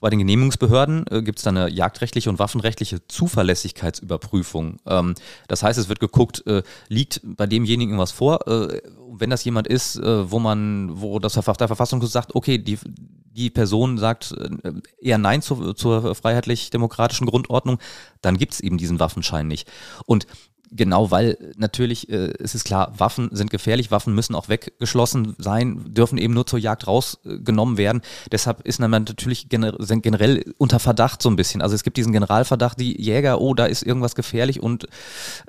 bei 0.00 0.08
den 0.08 0.18
Genehmigungsbehörden 0.18 1.04
äh, 1.10 1.22
gibt 1.22 1.38
es 1.38 1.44
dann 1.44 1.58
eine 1.58 1.70
jagdrechtliche 1.70 2.30
und 2.30 2.38
waffenrechtliche 2.38 3.06
Zuverlässigkeitsüberprüfung. 3.06 4.78
Ähm, 4.86 5.14
das 5.46 5.62
heißt, 5.62 5.78
es 5.78 5.90
wird 5.90 6.00
geguckt, 6.00 6.46
äh, 6.46 6.62
liegt 6.88 7.20
bei 7.22 7.46
demjenigen 7.46 7.98
was 7.98 8.10
vor. 8.10 8.48
Äh, 8.48 8.80
wenn 9.12 9.30
das 9.30 9.44
jemand 9.44 9.66
ist, 9.66 9.96
äh, 9.96 10.30
wo 10.30 10.38
man, 10.38 11.00
wo 11.00 11.18
das 11.18 11.34
der 11.34 11.42
Verfassungsschutz 11.42 12.12
sagt, 12.12 12.34
okay, 12.34 12.58
die, 12.58 12.78
die 12.84 13.50
Person 13.50 13.98
sagt 13.98 14.32
äh, 14.32 14.72
eher 15.00 15.18
Nein 15.18 15.42
zu, 15.42 15.72
zur 15.74 16.14
freiheitlich-demokratischen 16.14 17.26
Grundordnung, 17.26 17.78
dann 18.20 18.38
gibt 18.38 18.54
es 18.54 18.60
eben 18.60 18.78
diesen 18.78 19.00
Waffenschein 19.00 19.48
nicht. 19.48 19.70
Und 20.06 20.26
Genau, 20.72 21.10
weil 21.10 21.36
natürlich, 21.56 22.08
äh, 22.10 22.32
es 22.38 22.54
ist 22.54 22.62
klar, 22.62 22.92
Waffen 22.96 23.28
sind 23.32 23.50
gefährlich, 23.50 23.90
Waffen 23.90 24.14
müssen 24.14 24.36
auch 24.36 24.48
weggeschlossen 24.48 25.34
sein, 25.38 25.82
dürfen 25.92 26.16
eben 26.16 26.32
nur 26.32 26.46
zur 26.46 26.60
Jagd 26.60 26.86
rausgenommen 26.86 27.76
werden. 27.76 28.02
Deshalb 28.30 28.64
ist 28.64 28.78
man 28.78 28.90
natürlich 28.90 29.48
sind 29.50 30.02
generell 30.02 30.54
unter 30.58 30.78
Verdacht 30.78 31.22
so 31.22 31.28
ein 31.28 31.34
bisschen. 31.34 31.60
Also 31.60 31.74
es 31.74 31.82
gibt 31.82 31.96
diesen 31.96 32.12
Generalverdacht, 32.12 32.78
die 32.78 33.02
Jäger, 33.02 33.40
oh, 33.40 33.54
da 33.54 33.66
ist 33.66 33.82
irgendwas 33.82 34.14
gefährlich 34.14 34.62
und 34.62 34.86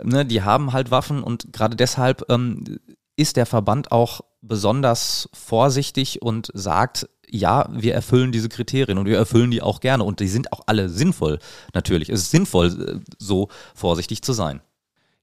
ne, 0.02 0.26
die 0.26 0.42
haben 0.42 0.74
halt 0.74 0.90
Waffen 0.90 1.22
und 1.22 1.54
gerade 1.54 1.76
deshalb 1.76 2.26
ähm, 2.30 2.80
ist 3.22 3.38
der 3.38 3.46
Verband 3.46 3.92
auch 3.92 4.22
besonders 4.42 5.30
vorsichtig 5.34 6.22
und 6.22 6.50
sagt, 6.54 7.08
ja, 7.30 7.70
wir 7.72 7.94
erfüllen 7.94 8.32
diese 8.32 8.50
Kriterien 8.50 8.98
und 8.98 9.06
wir 9.06 9.18
erfüllen 9.18 9.52
die 9.52 9.62
auch 9.62 9.80
gerne 9.80 10.04
und 10.04 10.20
die 10.20 10.28
sind 10.28 10.52
auch 10.52 10.62
alle 10.66 10.90
sinnvoll 10.90 11.40
natürlich. 11.74 12.10
Es 12.10 12.22
ist 12.22 12.32
sinnvoll, 12.32 12.68
äh, 12.68 13.12
so 13.18 13.48
vorsichtig 13.74 14.22
zu 14.22 14.34
sein. 14.34 14.62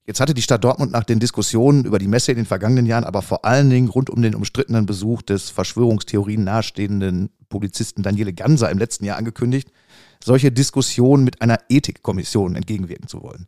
Jetzt 0.05 0.19
hatte 0.19 0.33
die 0.33 0.41
Stadt 0.41 0.63
Dortmund 0.63 0.91
nach 0.91 1.03
den 1.03 1.19
Diskussionen 1.19 1.85
über 1.85 1.99
die 1.99 2.07
Messe 2.07 2.31
in 2.31 2.37
den 2.37 2.47
vergangenen 2.47 2.87
Jahren, 2.87 3.03
aber 3.03 3.21
vor 3.21 3.45
allen 3.45 3.69
Dingen 3.69 3.89
rund 3.89 4.09
um 4.09 4.23
den 4.23 4.33
umstrittenen 4.33 4.87
Besuch 4.87 5.21
des 5.21 5.51
Verschwörungstheorien 5.51 6.43
nahestehenden 6.43 7.29
Publizisten 7.47 8.01
Daniele 8.01 8.33
Ganser 8.33 8.71
im 8.71 8.79
letzten 8.79 9.05
Jahr 9.05 9.17
angekündigt, 9.17 9.71
solche 10.23 10.51
Diskussionen 10.51 11.23
mit 11.23 11.41
einer 11.43 11.59
Ethikkommission 11.69 12.55
entgegenwirken 12.55 13.07
zu 13.07 13.21
wollen. 13.21 13.45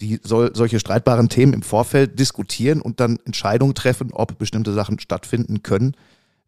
Die 0.00 0.20
soll 0.22 0.54
solche 0.54 0.78
streitbaren 0.78 1.28
Themen 1.28 1.54
im 1.54 1.62
Vorfeld 1.62 2.18
diskutieren 2.18 2.82
und 2.82 3.00
dann 3.00 3.18
Entscheidungen 3.24 3.74
treffen, 3.74 4.12
ob 4.12 4.38
bestimmte 4.38 4.72
Sachen 4.72 4.98
stattfinden 4.98 5.62
können. 5.62 5.96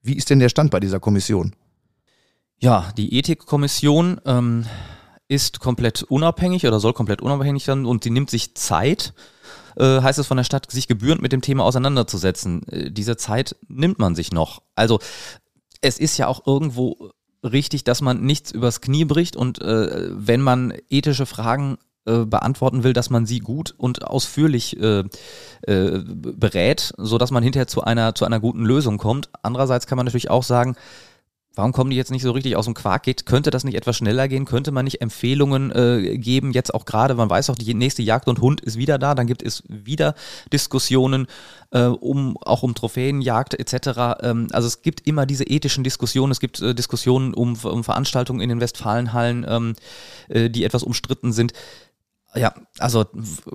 Wie 0.03 0.17
ist 0.17 0.31
denn 0.31 0.39
der 0.39 0.51
Stand 0.51 0.71
bei 0.71 0.81
dieser 0.81 1.01
Kommission? 1.01 1.55
Ja, 2.59 2.93
die 2.97 3.17
Ethikkommission 3.17 4.21
ähm, 4.27 4.67
ist 5.29 5.61
komplett 5.61 6.03
unabhängig 6.03 6.67
oder 6.67 6.81
soll 6.81 6.93
komplett 6.93 7.23
unabhängig 7.23 7.65
sein 7.65 7.87
und 7.87 8.05
sie 8.05 8.11
nimmt 8.11 8.31
sich 8.31 8.55
Zeit, 8.55 9.15
äh, 9.77 10.01
heißt 10.01 10.19
es 10.19 10.27
von 10.27 10.37
der 10.37 10.45
Stadt, 10.45 10.71
sich 10.71 10.89
gebührend 10.89 11.23
mit 11.23 11.33
dem 11.33 11.43
Thema 11.43 11.65
auseinanderzusetzen. 11.65 12.67
Äh, 12.69 12.91
diese 12.91 13.17
Zeit 13.17 13.57
nimmt 13.69 13.99
man 13.99 14.15
sich 14.15 14.33
noch. 14.33 14.63
Also 14.75 14.99
es 15.81 15.99
ist 15.99 16.19
ja 16.19 16.27
auch 16.27 16.47
irgendwo 16.47 17.13
richtig, 17.45 17.85
dass 17.85 18.01
man 18.01 18.23
nichts 18.23 18.51
übers 18.51 18.81
Knie 18.81 19.05
bricht 19.05 19.37
und 19.37 19.61
äh, 19.61 20.09
wenn 20.11 20.41
man 20.41 20.73
ethische 20.91 21.27
Fragen 21.27 21.79
äh, 22.09 22.25
beantworten 22.25 22.83
will, 22.83 22.93
dass 22.93 23.11
man 23.11 23.27
sie 23.27 23.39
gut 23.41 23.75
und 23.77 24.05
ausführlich 24.05 24.81
äh, 24.81 25.05
äh, 25.63 26.03
berät, 26.05 26.93
so 26.97 27.19
dass 27.19 27.31
man 27.31 27.43
hinterher 27.43 27.67
zu 27.67 27.83
einer 27.83 28.15
zu 28.15 28.25
einer 28.25 28.41
guten 28.41 28.65
Lösung 28.65 28.99
kommt. 28.99 29.29
Andererseits 29.43 29.87
kann 29.87 29.97
man 29.97 30.07
natürlich 30.07 30.31
auch 30.31 30.43
sagen, 30.43 30.77
Warum 31.59 31.73
kommen 31.73 31.91
die 31.91 31.97
jetzt 31.97 32.13
nicht 32.13 32.23
so 32.23 32.31
richtig 32.31 32.55
aus 32.55 32.67
dem 32.67 32.75
Quark? 32.75 33.03
Geht, 33.03 33.27
könnte 33.27 33.51
das 33.51 33.65
nicht 33.65 33.75
etwas 33.75 33.97
schneller 33.97 34.29
gehen? 34.29 34.45
Könnte 34.45 34.71
man 34.71 34.85
nicht 34.85 35.01
Empfehlungen 35.01 35.73
äh, 35.73 36.17
geben? 36.17 36.53
Jetzt 36.53 36.73
auch 36.73 36.85
gerade, 36.85 37.17
man 37.17 37.29
weiß 37.29 37.51
auch, 37.51 37.57
die 37.57 37.75
nächste 37.75 38.01
Jagd 38.01 38.29
und 38.29 38.41
Hund 38.41 38.61
ist 38.61 38.79
wieder 38.79 38.97
da, 38.97 39.17
dann 39.17 39.27
gibt 39.27 39.43
es 39.43 39.65
wieder 39.67 40.15
Diskussionen 40.53 41.27
äh, 41.73 41.87
um 41.87 42.37
auch 42.37 42.63
um 42.63 42.77
Trophäenjagd 42.77 43.55
etc. 43.55 44.21
Ähm, 44.23 44.47
also 44.53 44.69
es 44.69 44.83
gibt 44.83 45.09
immer 45.09 45.27
diese 45.27 45.43
ethischen 45.43 45.83
Diskussionen, 45.83 46.31
es 46.31 46.39
gibt 46.39 46.61
äh, 46.63 46.77
Diskussionen 46.77 47.35
um, 47.35 47.57
um 47.65 47.83
Veranstaltungen 47.83 48.41
in 48.41 48.51
den 48.51 48.61
Westfalenhallen, 48.61 49.45
ähm, 49.49 49.75
äh, 50.29 50.51
die 50.51 50.63
etwas 50.63 50.85
umstritten 50.85 51.33
sind. 51.33 51.55
Ja, 52.35 52.55
also 52.79 53.07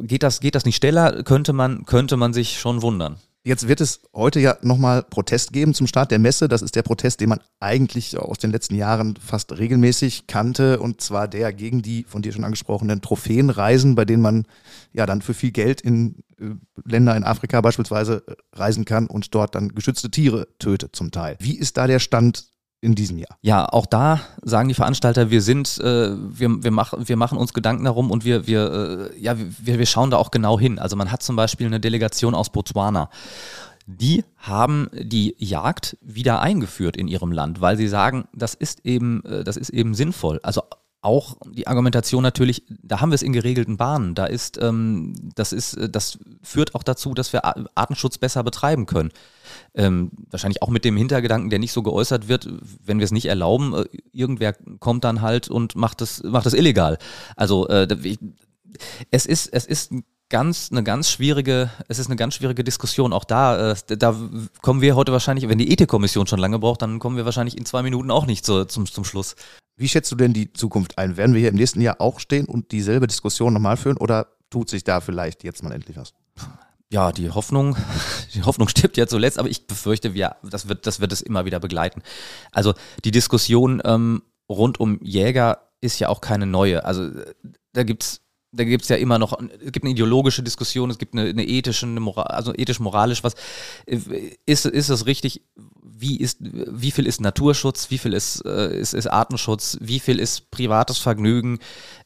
geht 0.02 0.24
das, 0.24 0.40
geht 0.40 0.56
das 0.56 0.66
nicht 0.66 0.78
schneller, 0.78 1.24
könnte 1.24 1.54
man, 1.54 1.86
könnte 1.86 2.18
man 2.18 2.34
sich 2.34 2.60
schon 2.60 2.82
wundern. 2.82 3.18
Jetzt 3.46 3.68
wird 3.68 3.82
es 3.82 4.00
heute 4.14 4.40
ja 4.40 4.56
nochmal 4.62 5.04
Protest 5.04 5.52
geben 5.52 5.74
zum 5.74 5.86
Start 5.86 6.12
der 6.12 6.20
Messe. 6.20 6.48
Das 6.48 6.62
ist 6.62 6.78
der 6.78 6.82
Protest, 6.82 7.20
den 7.20 7.28
man 7.28 7.42
eigentlich 7.60 8.18
aus 8.18 8.38
den 8.38 8.52
letzten 8.52 8.76
Jahren 8.76 9.18
fast 9.18 9.58
regelmäßig 9.58 10.28
kannte. 10.28 10.80
Und 10.80 11.02
zwar 11.02 11.28
der 11.28 11.52
gegen 11.52 11.82
die 11.82 12.06
von 12.06 12.22
dir 12.22 12.32
schon 12.32 12.46
angesprochenen 12.46 13.02
Trophäenreisen, 13.02 13.96
bei 13.96 14.06
denen 14.06 14.22
man 14.22 14.46
ja 14.94 15.06
dann 15.06 15.22
für 15.22 15.34
viel 15.34 15.52
Geld 15.52 15.82
in 15.82 16.24
äh, 16.40 16.52
Länder 16.86 17.18
in 17.18 17.26
Afrika 17.26 17.60
beispielsweise 17.60 18.24
äh, 18.28 18.36
reisen 18.54 18.86
kann 18.86 19.08
und 19.08 19.36
dort 19.36 19.56
dann 19.56 19.76
geschützte 19.76 20.10
Tiere 20.10 20.48
tötet 20.58 20.96
zum 20.96 21.12
Teil. 21.12 21.36
Wie 21.40 21.58
ist 21.58 21.76
da 21.76 21.86
der 21.86 22.00
Stand 22.00 22.46
in 22.84 22.96
diesem 22.96 23.18
Jahr. 23.18 23.38
Ja, 23.42 23.66
auch 23.66 23.86
da 23.86 24.20
sagen 24.42 24.68
die 24.68 24.74
Veranstalter, 24.74 25.32
wir 25.32 25.42
sind, 25.42 25.80
äh, 25.80 26.12
wir, 26.12 26.64
wir, 26.64 26.72
mach, 26.72 26.94
wir 26.98 27.16
machen 27.16 27.38
uns 27.38 27.54
Gedanken 27.54 27.86
darum 27.86 28.12
und 28.12 28.26
wir, 28.26 28.46
wir, 28.46 29.12
äh, 29.14 29.20
ja, 29.20 29.36
wir, 29.38 29.80
wir 29.80 29.86
schauen 29.86 30.12
da 30.12 30.18
auch 30.18 30.32
genau 30.32 30.60
hin. 30.60 30.80
Also 30.80 30.96
man 30.96 31.12
hat 31.12 31.24
zum 31.24 31.36
Beispiel 31.36 31.66
eine 31.66 31.80
Delegation 31.80 32.36
aus 32.36 32.52
Botswana. 32.52 33.10
Die 33.86 34.24
haben 34.38 34.90
die 34.94 35.36
Jagd 35.40 35.98
wieder 36.02 36.42
eingeführt 36.42 36.98
in 36.98 37.08
ihrem 37.08 37.32
Land, 37.32 37.62
weil 37.62 37.78
sie 37.78 37.88
sagen, 37.88 38.26
das 38.34 38.54
ist 38.54 38.86
eben, 38.86 39.24
äh, 39.26 39.44
das 39.44 39.56
ist 39.56 39.70
eben 39.70 39.94
sinnvoll. 39.94 40.40
Also 40.44 40.64
auch 41.04 41.38
die 41.46 41.68
Argumentation 41.68 42.24
natürlich, 42.24 42.64
da 42.68 43.02
haben 43.02 43.12
wir 43.12 43.16
es 43.16 43.22
in 43.22 43.34
geregelten 43.34 43.78
Bahnen. 43.78 44.16
Da 44.16 44.26
ist, 44.26 44.58
ähm, 44.62 45.14
das 45.36 45.52
ist, 45.52 45.76
äh, 45.76 45.90
das 45.90 46.18
führt 46.42 46.76
auch 46.76 46.84
dazu, 46.84 47.14
dass 47.14 47.34
wir 47.34 47.44
Artenschutz 47.76 48.18
besser 48.18 48.44
betreiben 48.44 48.86
können. 48.86 49.12
Ähm, 49.74 50.12
wahrscheinlich 50.32 50.62
auch 50.62 50.70
mit 50.70 50.86
dem 50.86 50.96
Hintergedanken, 50.98 51.50
der 51.50 51.60
nicht 51.60 51.74
so 51.74 51.84
geäußert 51.84 52.28
wird, 52.28 52.50
wenn 52.84 53.00
wir 53.00 53.06
es 53.06 53.12
nicht 53.12 53.26
erlauben, 53.26 53.74
äh, 53.74 53.86
irgendwer 54.12 54.54
kommt 54.80 55.04
dann 55.04 55.22
halt 55.22 55.50
und 55.50 55.76
macht 55.76 56.02
das, 56.02 56.24
macht 56.24 56.46
das 56.46 56.54
illegal. 56.54 56.98
Also 57.36 57.68
äh, 57.68 57.88
es 59.12 59.26
ist, 59.26 59.48
es 59.48 59.66
ist 59.66 59.92
ganz, 60.30 60.70
eine 60.72 60.84
ganz 60.84 61.12
schwierige, 61.12 61.70
es 61.90 62.00
ist 62.00 62.08
eine 62.08 62.16
ganz 62.16 62.36
schwierige 62.36 62.64
Diskussion. 62.64 63.14
Auch 63.14 63.24
da, 63.26 63.72
äh, 63.72 63.98
da 63.98 64.16
kommen 64.62 64.82
wir 64.82 64.96
heute 64.96 65.12
wahrscheinlich, 65.12 65.48
wenn 65.50 65.60
die 65.60 65.72
Ethikkommission 65.72 66.28
schon 66.28 66.40
lange 66.40 66.60
braucht, 66.60 66.82
dann 66.82 67.00
kommen 67.00 67.18
wir 67.18 67.26
wahrscheinlich 67.26 67.58
in 67.58 67.66
zwei 67.66 67.84
Minuten 67.84 68.10
auch 68.10 68.26
nicht 68.26 68.46
zu, 68.46 68.66
zum, 68.66 68.86
zum 68.86 69.04
Schluss. 69.04 69.36
Wie 69.84 69.90
schätzt 69.90 70.10
du 70.14 70.16
denn 70.16 70.32
die 70.32 70.54
Zukunft 70.54 70.98
ein? 70.98 71.18
Werden 71.18 71.34
wir 71.34 71.42
hier 71.42 71.50
im 71.50 71.58
nächsten 71.58 71.82
Jahr 71.82 72.00
auch 72.00 72.22
stehen 72.22 72.46
und 72.46 72.72
dieselbe 72.72 73.06
Diskussion 73.06 73.52
nochmal 73.52 73.76
führen 73.76 73.98
oder 73.98 74.28
tut 74.50 74.70
sich 74.70 74.86
da 74.86 75.02
vielleicht 75.02 75.44
jetzt 75.44 75.62
mal 75.62 75.74
endlich 75.74 75.98
was? 75.98 76.14
Ja, 76.90 77.12
die 77.12 77.30
Hoffnung, 77.32 77.76
die 78.34 78.44
Hoffnung 78.44 78.70
stirbt 78.70 78.96
ja 78.96 79.08
zuletzt, 79.08 79.38
aber 79.38 79.50
ich 79.50 79.68
befürchte, 79.68 80.14
wir, 80.14 80.38
das 80.42 80.70
wird, 80.70 80.88
das 80.88 81.02
wird 81.02 81.12
es 81.12 81.22
immer 81.22 81.44
wieder 81.44 81.60
begleiten. 81.60 82.02
Also 82.54 82.76
die 83.04 83.12
Diskussion 83.12 83.82
ähm, 83.84 84.22
rund 84.48 84.80
um 84.80 85.00
Jäger 85.04 85.68
ist 85.82 86.00
ja 86.00 86.08
auch 86.08 86.22
keine 86.22 86.46
neue. 86.46 86.86
Also 86.86 87.10
da 87.74 87.84
gibt's 87.84 88.22
da 88.54 88.64
gibt's 88.64 88.88
ja 88.88 88.96
immer 88.96 89.20
noch, 89.20 89.38
es 89.66 89.72
gibt 89.72 89.84
eine 89.84 89.92
ideologische 89.92 90.44
Diskussion, 90.44 90.92
es 90.92 91.00
gibt 91.00 91.14
eine, 91.14 91.28
eine 91.28 91.46
ethische, 91.46 91.88
eine 91.88 92.00
Moral, 92.00 92.28
also 92.28 92.54
ethisch-moralisch, 92.54 93.24
was 93.24 93.34
ist, 93.86 94.66
ist 94.66 94.90
es 94.90 95.06
richtig, 95.08 95.42
wie 96.04 96.18
ist, 96.18 96.40
wie 96.42 96.92
viel 96.92 97.08
ist 97.08 97.22
Naturschutz, 97.22 97.90
wie 97.90 97.98
viel 97.98 98.14
ist, 98.14 98.46
äh, 98.46 98.78
ist, 98.78 98.94
ist 98.94 99.08
Artenschutz, 99.08 99.78
wie 99.80 100.02
viel 100.02 100.20
ist 100.20 100.52
privates 100.52 100.98
Vergnügen, 100.98 101.60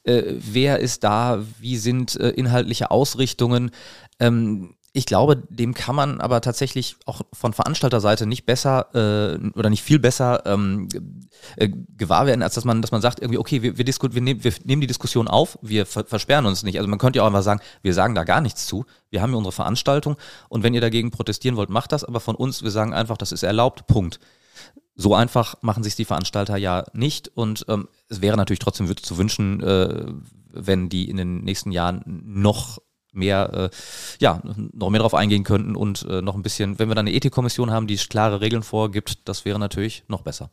äh, 0.03 0.35
wer 0.37 0.79
ist 0.79 1.03
da, 1.03 1.43
wie 1.59 1.77
sind 1.77 2.15
äh, 2.15 2.29
inhaltliche 2.29 2.91
Ausrichtungen. 2.91 3.71
Ähm, 4.19 4.75
ich 4.97 5.05
glaube, 5.05 5.37
dem 5.49 5.75
kann 5.75 5.95
man 5.95 6.19
aber 6.21 6.41
tatsächlich 6.41 6.95
auch 7.05 7.21
von 7.31 7.53
Veranstalterseite 7.53 8.25
nicht 8.25 8.47
besser 8.47 8.87
äh, 8.95 9.49
oder 9.55 9.69
nicht 9.69 9.83
viel 9.83 9.99
besser 9.99 10.41
ähm, 10.47 10.89
äh, 11.55 11.69
gewahr 11.69 12.25
werden, 12.25 12.41
als 12.41 12.55
dass 12.55 12.65
man, 12.65 12.81
dass 12.81 12.89
man 12.89 12.99
sagt, 12.99 13.19
irgendwie, 13.19 13.37
okay, 13.37 13.61
wir, 13.61 13.77
wir, 13.77 13.85
wir, 13.85 14.21
nehmen, 14.23 14.43
wir 14.43 14.53
nehmen 14.63 14.81
die 14.81 14.87
Diskussion 14.87 15.27
auf, 15.27 15.59
wir 15.61 15.85
ver 15.85 16.05
versperren 16.05 16.47
uns 16.47 16.63
nicht. 16.63 16.79
Also 16.79 16.89
man 16.89 16.97
könnte 16.97 17.17
ja 17.17 17.23
auch 17.23 17.27
einfach 17.27 17.43
sagen, 17.43 17.61
wir 17.83 17.93
sagen 17.93 18.15
da 18.15 18.23
gar 18.23 18.41
nichts 18.41 18.65
zu. 18.65 18.85
Wir 19.11 19.21
haben 19.21 19.29
hier 19.29 19.37
unsere 19.37 19.51
Veranstaltung 19.51 20.15
und 20.49 20.63
wenn 20.63 20.73
ihr 20.73 20.81
dagegen 20.81 21.11
protestieren 21.11 21.57
wollt, 21.57 21.69
macht 21.69 21.91
das, 21.91 22.03
aber 22.03 22.19
von 22.19 22.33
uns, 22.33 22.63
wir 22.63 22.71
sagen 22.71 22.95
einfach, 22.95 23.17
das 23.17 23.31
ist 23.31 23.43
erlaubt, 23.43 23.85
Punkt. 23.85 24.19
So 24.95 25.13
einfach 25.13 25.61
machen 25.61 25.83
sich 25.83 25.95
die 25.95 26.05
Veranstalter 26.05 26.57
ja 26.57 26.85
nicht 26.93 27.27
und 27.35 27.65
ähm, 27.67 27.87
es 28.09 28.21
wäre 28.21 28.35
natürlich 28.35 28.57
trotzdem 28.57 28.87
zu 28.97 29.17
wünschen, 29.19 29.61
äh, 29.61 30.05
wenn 30.49 30.89
die 30.89 31.07
in 31.07 31.17
den 31.17 31.43
nächsten 31.43 31.71
Jahren 31.71 32.01
noch 32.25 32.79
mehr, 33.17 33.53
äh, 33.53 33.69
ja, 34.19 34.41
noch 34.73 34.89
mehr 34.89 34.99
darauf 34.99 35.13
eingehen 35.13 35.43
könnten 35.43 35.75
und 35.75 36.05
äh, 36.09 36.21
noch 36.21 36.35
ein 36.35 36.43
bisschen, 36.43 36.79
wenn 36.79 36.87
wir 36.87 36.95
dann 36.95 37.07
eine 37.07 37.15
Ethikkommission 37.15 37.71
haben, 37.71 37.87
die 37.87 37.97
klare 37.97 38.41
Regeln 38.41 38.63
vorgibt, 38.63 39.27
das 39.27 39.43
wäre 39.43 39.59
natürlich 39.59 40.03
noch 40.07 40.21
besser. 40.21 40.51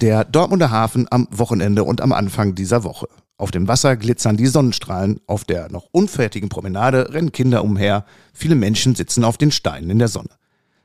Der 0.00 0.24
Dortmunder 0.24 0.70
Hafen 0.70 1.06
am 1.10 1.26
Wochenende 1.30 1.82
und 1.82 2.00
am 2.00 2.12
Anfang 2.12 2.54
dieser 2.54 2.84
Woche. 2.84 3.08
Auf 3.38 3.50
dem 3.50 3.66
Wasser 3.68 3.96
glitzern 3.96 4.36
die 4.36 4.46
Sonnenstrahlen, 4.46 5.20
auf 5.26 5.44
der 5.44 5.70
noch 5.70 5.88
unfertigen 5.92 6.48
Promenade 6.48 7.12
rennen 7.12 7.32
Kinder 7.32 7.64
umher, 7.64 8.04
viele 8.32 8.54
Menschen 8.54 8.94
sitzen 8.94 9.24
auf 9.24 9.36
den 9.36 9.50
Steinen 9.50 9.90
in 9.90 9.98
der 9.98 10.08
Sonne. 10.08 10.30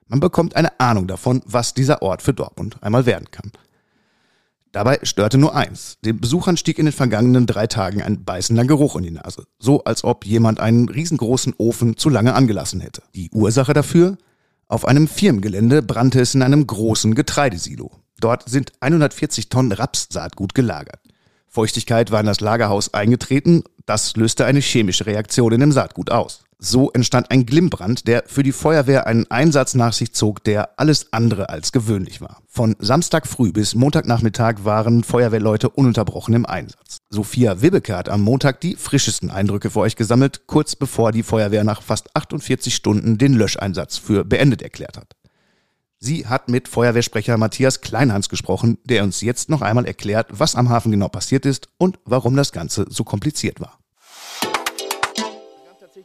Man 0.07 0.19
bekommt 0.19 0.55
eine 0.57 0.79
Ahnung 0.79 1.07
davon, 1.07 1.41
was 1.45 1.73
dieser 1.73 2.01
Ort 2.01 2.21
für 2.21 2.33
Dortmund 2.33 2.77
einmal 2.81 3.05
werden 3.05 3.31
kann. 3.31 3.51
Dabei 4.71 4.99
störte 5.03 5.37
nur 5.37 5.53
eins. 5.53 5.97
Den 6.05 6.21
Besuchern 6.21 6.55
stieg 6.55 6.79
in 6.79 6.85
den 6.85 6.93
vergangenen 6.93 7.45
drei 7.45 7.67
Tagen 7.67 8.01
ein 8.01 8.23
beißender 8.23 8.65
Geruch 8.65 8.95
in 8.95 9.03
die 9.03 9.11
Nase. 9.11 9.43
So 9.59 9.83
als 9.83 10.03
ob 10.03 10.25
jemand 10.25 10.59
einen 10.59 10.87
riesengroßen 10.87 11.55
Ofen 11.57 11.97
zu 11.97 12.09
lange 12.09 12.33
angelassen 12.33 12.79
hätte. 12.79 13.03
Die 13.13 13.29
Ursache 13.31 13.73
dafür? 13.73 14.17
Auf 14.67 14.85
einem 14.85 15.09
Firmengelände 15.09 15.81
brannte 15.81 16.21
es 16.21 16.33
in 16.33 16.41
einem 16.41 16.65
großen 16.65 17.15
Getreidesilo. 17.15 17.91
Dort 18.21 18.47
sind 18.47 18.71
140 18.79 19.49
Tonnen 19.49 19.73
Rapssaatgut 19.73 20.55
gelagert. 20.55 21.01
Feuchtigkeit 21.47 22.11
war 22.11 22.21
in 22.21 22.27
das 22.27 22.39
Lagerhaus 22.39 22.93
eingetreten, 22.93 23.63
das 23.85 24.15
löste 24.15 24.45
eine 24.45 24.61
chemische 24.61 25.05
Reaktion 25.05 25.51
in 25.51 25.59
dem 25.59 25.73
Saatgut 25.73 26.09
aus. 26.09 26.45
So 26.63 26.91
entstand 26.91 27.31
ein 27.31 27.47
Glimmbrand, 27.47 28.07
der 28.07 28.25
für 28.27 28.43
die 28.43 28.51
Feuerwehr 28.51 29.07
einen 29.07 29.25
Einsatz 29.31 29.73
nach 29.73 29.93
sich 29.93 30.13
zog, 30.13 30.43
der 30.43 30.79
alles 30.79 31.11
andere 31.11 31.49
als 31.49 31.71
gewöhnlich 31.71 32.21
war. 32.21 32.43
Von 32.47 32.75
Samstag 32.77 33.25
früh 33.25 33.51
bis 33.51 33.73
Montagnachmittag 33.73 34.57
waren 34.63 35.03
Feuerwehrleute 35.03 35.71
ununterbrochen 35.71 36.35
im 36.35 36.45
Einsatz. 36.45 36.99
Sophia 37.09 37.63
Wibbeke 37.63 37.97
hat 37.97 38.09
am 38.09 38.21
Montag 38.21 38.61
die 38.61 38.75
frischesten 38.75 39.31
Eindrücke 39.31 39.71
für 39.71 39.79
euch 39.79 39.95
gesammelt, 39.95 40.45
kurz 40.45 40.75
bevor 40.75 41.11
die 41.11 41.23
Feuerwehr 41.23 41.63
nach 41.63 41.81
fast 41.81 42.15
48 42.15 42.75
Stunden 42.75 43.17
den 43.17 43.33
Löscheinsatz 43.33 43.97
für 43.97 44.23
beendet 44.23 44.61
erklärt 44.61 44.97
hat. 44.97 45.15
Sie 45.97 46.27
hat 46.27 46.47
mit 46.47 46.67
Feuerwehrsprecher 46.67 47.39
Matthias 47.39 47.81
Kleinhans 47.81 48.29
gesprochen, 48.29 48.77
der 48.85 49.03
uns 49.03 49.21
jetzt 49.21 49.49
noch 49.49 49.63
einmal 49.63 49.87
erklärt, 49.87 50.27
was 50.29 50.55
am 50.55 50.69
Hafen 50.69 50.91
genau 50.91 51.07
passiert 51.07 51.47
ist 51.47 51.69
und 51.79 51.97
warum 52.05 52.35
das 52.35 52.51
Ganze 52.51 52.85
so 52.87 53.03
kompliziert 53.03 53.59
war 53.59 53.80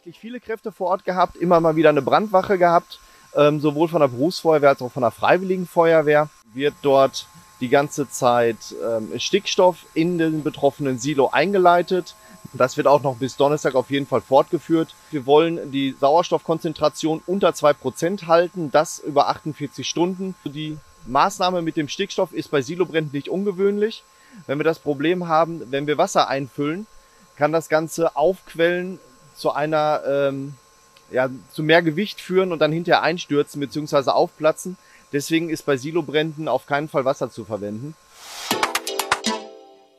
tatsächlich 0.06 0.20
viele 0.20 0.38
Kräfte 0.38 0.70
vor 0.70 0.90
Ort 0.90 1.04
gehabt, 1.04 1.36
immer 1.36 1.58
mal 1.58 1.75
wieder 1.75 1.88
eine 1.88 2.00
Brandwache 2.00 2.58
gehabt, 2.58 3.00
ähm, 3.34 3.58
sowohl 3.58 3.88
von 3.88 4.00
der 4.00 4.06
Berufsfeuerwehr 4.06 4.68
als 4.68 4.80
auch 4.80 4.92
von 4.92 5.00
der 5.00 5.10
Freiwilligen 5.10 5.66
Feuerwehr. 5.66 6.28
Wird 6.54 6.75
dort 6.82 7.26
die 7.60 7.68
ganze 7.68 8.08
Zeit 8.08 8.56
ähm, 8.86 9.18
Stickstoff 9.18 9.84
in 9.94 10.16
den 10.16 10.44
betroffenen 10.44 11.00
Silo 11.00 11.30
eingeleitet. 11.32 12.14
Das 12.52 12.76
wird 12.76 12.86
auch 12.86 13.02
noch 13.02 13.16
bis 13.16 13.36
Donnerstag 13.36 13.75
auf 13.75 13.90
jeden 13.90 14.06
Fall 14.06 14.20
fortgeführt. 14.20 14.94
Wir 15.10 15.26
wollen 15.26 15.72
die 15.72 15.96
Sauerstoffkonzentration 15.98 17.20
unter 17.26 17.52
zwei 17.54 17.72
Prozent 17.72 18.28
halten, 18.28 18.70
das 18.70 19.00
über 19.00 19.26
48 19.28 19.88
Stunden. 19.88 20.36
Die 20.44 20.78
Maßnahme 21.06 21.62
mit 21.62 21.76
dem 21.76 21.88
Stickstoff 21.88 22.32
ist 22.32 22.52
bei 22.52 22.62
Silobränden 22.62 23.12
nicht 23.12 23.28
ungewöhnlich. 23.28 24.04
Wenn 24.46 24.60
wir 24.60 24.64
das 24.64 24.78
Problem 24.78 25.26
haben, 25.26 25.62
wenn 25.72 25.88
wir 25.88 25.98
Wasser 25.98 26.28
einfüllen, 26.28 26.86
kann 27.36 27.50
das 27.52 27.68
Ganze 27.68 28.16
aufquellen, 28.16 29.00
zu 29.37 29.52
einer, 29.52 30.02
ähm, 30.07 30.55
ja, 31.11 31.31
zu 31.52 31.62
mehr 31.62 31.83
Gewicht 31.83 32.21
führen 32.21 32.52
und 32.52 32.59
dann 32.61 32.73
hinterher 32.73 33.02
einstürzen 33.02 33.61
bzw. 33.61 34.11
aufplatzen. 34.11 34.76
Deswegen 35.12 35.50
ist 35.50 35.66
bei 35.66 35.76
Silobränden 35.76 36.49
auf 36.49 36.66
keinen 36.66 36.88
Fall 36.88 37.05
Wasser 37.05 37.31
zu 37.31 37.45
verwenden. 37.45 37.95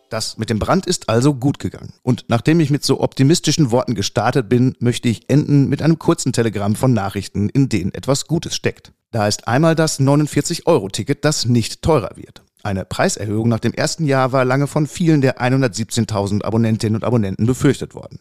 Das 0.10 0.38
mit 0.38 0.50
dem 0.50 0.60
Brand 0.60 0.86
ist 0.86 1.10
also 1.10 1.34
gut 1.34 1.60
gegangen. 1.60 1.94
Und 2.01 2.25
nachdem 2.27 2.60
ich 2.60 2.70
mit 2.70 2.84
so 2.84 3.01
optimistischen 3.01 3.72
Worten 3.72 3.94
gestartet 3.94 4.48
bin, 4.48 4.75
möchte 4.79 5.10
ich 5.10 5.29
enden 5.29 5.67
mit 5.67 5.82
einem 5.82 6.00
kurzen 6.00 6.32
Telegramm 6.32 6.75
von 6.75 6.94
Nachrichten, 6.94 7.50
in 7.50 7.67
denen 7.67 7.94
etwas 7.94 8.27
Gutes 8.27 8.56
steckt. 8.56 8.94
Da 9.12 9.27
ist 9.27 9.48
einmal 9.48 9.75
das 9.75 10.00
49-Euro-Ticket, 10.00 11.25
das 11.25 11.46
nicht 11.46 11.82
teurer 11.82 12.15
wird. 12.15 12.41
Eine 12.63 12.86
Preiserhöhung 12.86 13.50
nach 13.50 13.60
dem 13.60 13.74
ersten 13.74 14.06
Jahr 14.06 14.32
war 14.32 14.46
lange 14.46 14.67
von 14.67 14.88
vielen 14.88 15.22
der 15.22 15.41
117.000 15.41 16.44
Abonnentinnen 16.44 16.96
und 16.96 17.03
Abonnenten 17.03 17.46
befürchtet 17.46 17.94
worden. 17.94 18.20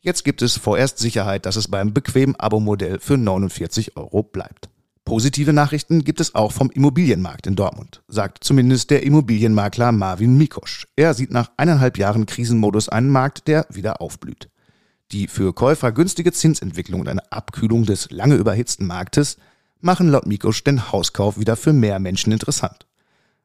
Jetzt 0.00 0.24
gibt 0.24 0.42
es 0.42 0.56
vorerst 0.56 0.98
Sicherheit, 0.98 1.44
dass 1.44 1.56
es 1.56 1.68
beim 1.68 1.92
bequemen 1.92 2.36
Abo-Modell 2.36 3.00
für 3.00 3.16
49 3.16 3.96
Euro 3.96 4.22
bleibt. 4.22 4.68
Positive 5.04 5.52
Nachrichten 5.52 6.04
gibt 6.04 6.20
es 6.20 6.34
auch 6.34 6.52
vom 6.52 6.70
Immobilienmarkt 6.70 7.46
in 7.46 7.56
Dortmund, 7.56 8.02
sagt 8.08 8.44
zumindest 8.44 8.90
der 8.90 9.02
Immobilienmakler 9.02 9.90
Marvin 9.90 10.36
Mikosch. 10.36 10.86
Er 10.94 11.14
sieht 11.14 11.32
nach 11.32 11.50
eineinhalb 11.56 11.98
Jahren 11.98 12.26
Krisenmodus 12.26 12.88
einen 12.88 13.08
Markt, 13.08 13.48
der 13.48 13.66
wieder 13.70 14.00
aufblüht. 14.00 14.50
Die 15.10 15.26
für 15.26 15.52
Käufer 15.54 15.90
günstige 15.90 16.32
Zinsentwicklung 16.32 17.00
und 17.00 17.08
eine 17.08 17.32
Abkühlung 17.32 17.84
des 17.84 18.10
lange 18.10 18.34
überhitzten 18.34 18.86
Marktes 18.86 19.38
machen 19.80 20.10
laut 20.10 20.26
Mikosch 20.26 20.62
den 20.62 20.92
Hauskauf 20.92 21.40
wieder 21.40 21.56
für 21.56 21.72
mehr 21.72 21.98
Menschen 21.98 22.32
interessant. 22.32 22.87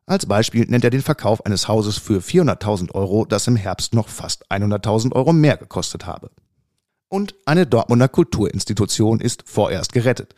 Als 0.05 0.25
Beispiel 0.25 0.65
nennt 0.65 0.83
er 0.83 0.89
den 0.89 1.01
Verkauf 1.01 1.45
eines 1.45 1.67
Hauses 1.67 1.97
für 1.97 2.19
400.000 2.19 2.91
Euro, 2.93 3.25
das 3.25 3.47
im 3.47 3.55
Herbst 3.55 3.93
noch 3.93 4.09
fast 4.09 4.51
100.000 4.51 5.13
Euro 5.13 5.31
mehr 5.31 5.55
gekostet 5.55 6.05
habe. 6.05 6.29
Und 7.07 7.35
eine 7.45 7.65
Dortmunder 7.65 8.09
Kulturinstitution 8.09 9.21
ist 9.21 9.43
vorerst 9.45 9.93
gerettet. 9.93 10.35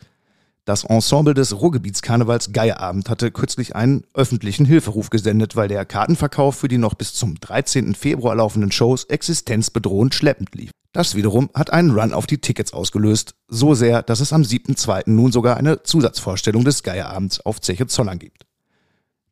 Das 0.66 0.84
Ensemble 0.84 1.32
des 1.32 1.60
Ruhrgebietskarnevals 1.60 2.52
Geierabend 2.52 3.08
hatte 3.08 3.30
kürzlich 3.30 3.76
einen 3.76 4.04
öffentlichen 4.14 4.66
Hilferuf 4.66 5.10
gesendet, 5.10 5.56
weil 5.56 5.68
der 5.68 5.84
Kartenverkauf 5.84 6.56
für 6.56 6.68
die 6.68 6.78
noch 6.78 6.94
bis 6.94 7.14
zum 7.14 7.36
13. 7.38 7.94
Februar 7.94 8.34
laufenden 8.34 8.72
Shows 8.72 9.04
existenzbedrohend 9.04 10.14
schleppend 10.14 10.54
lief. 10.54 10.70
Das 10.92 11.14
wiederum 11.14 11.50
hat 11.54 11.72
einen 11.72 11.90
Run 11.90 12.12
auf 12.12 12.26
die 12.26 12.38
Tickets 12.38 12.72
ausgelöst, 12.72 13.34
so 13.48 13.74
sehr, 13.74 14.02
dass 14.02 14.20
es 14.20 14.32
am 14.32 14.42
7.2. 14.42 15.02
nun 15.06 15.30
sogar 15.30 15.56
eine 15.56 15.82
Zusatzvorstellung 15.82 16.64
des 16.64 16.82
Geierabends 16.82 17.40
auf 17.40 17.60
Zeche 17.60 17.86
Zollern 17.86 18.18
gibt. 18.18 18.45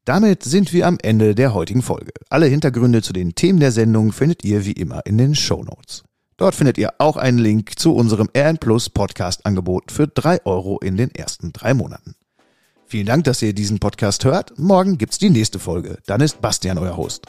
Damit 0.05 0.43
sind 0.43 0.75
wir 0.75 0.87
am 0.87 0.99
Ende 1.03 1.35
der 1.35 1.55
heutigen 1.55 1.81
Folge. 1.81 2.13
Alle 2.29 2.45
Hintergründe 2.45 3.01
zu 3.01 3.15
den 3.15 3.35
Themen 3.35 3.59
der 3.59 3.73
Sendung 3.73 4.13
findet 4.13 4.45
ihr 4.45 4.67
wie 4.67 4.73
immer 4.73 5.07
in 5.07 5.17
den 5.17 5.35
Show 5.35 5.65
Notes. 5.65 6.05
Dort 6.37 6.55
findet 6.55 6.77
ihr 6.77 6.93
auch 6.99 7.17
einen 7.17 7.39
Link 7.39 7.79
zu 7.79 7.95
unserem 7.95 8.29
RN 8.37 8.59
Plus 8.59 8.91
Podcast 8.91 9.47
Angebot 9.47 9.91
für 9.91 10.07
drei 10.07 10.45
Euro 10.45 10.79
in 10.79 10.99
den 10.99 11.11
ersten 11.15 11.55
drei 11.55 11.73
Monaten. 11.73 12.17
Vielen 12.87 13.07
Dank, 13.07 13.25
dass 13.25 13.41
ihr 13.41 13.55
diesen 13.55 13.79
Podcast 13.79 14.27
hört. 14.27 14.59
Morgen 14.59 14.99
gibt's 14.99 15.17
die 15.17 15.31
nächste 15.31 15.59
Folge. 15.59 15.97
Dann 16.05 16.21
ist 16.21 16.43
Bastian 16.43 16.77
euer 16.77 16.99
Host. 16.99 17.27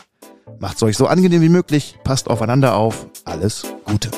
Macht's 0.59 0.83
euch 0.83 0.97
so 0.97 1.07
angenehm 1.07 1.41
wie 1.41 1.49
möglich, 1.49 1.97
passt 2.03 2.29
aufeinander 2.29 2.75
auf. 2.75 3.07
Alles 3.23 3.63
Gute. 3.85 4.11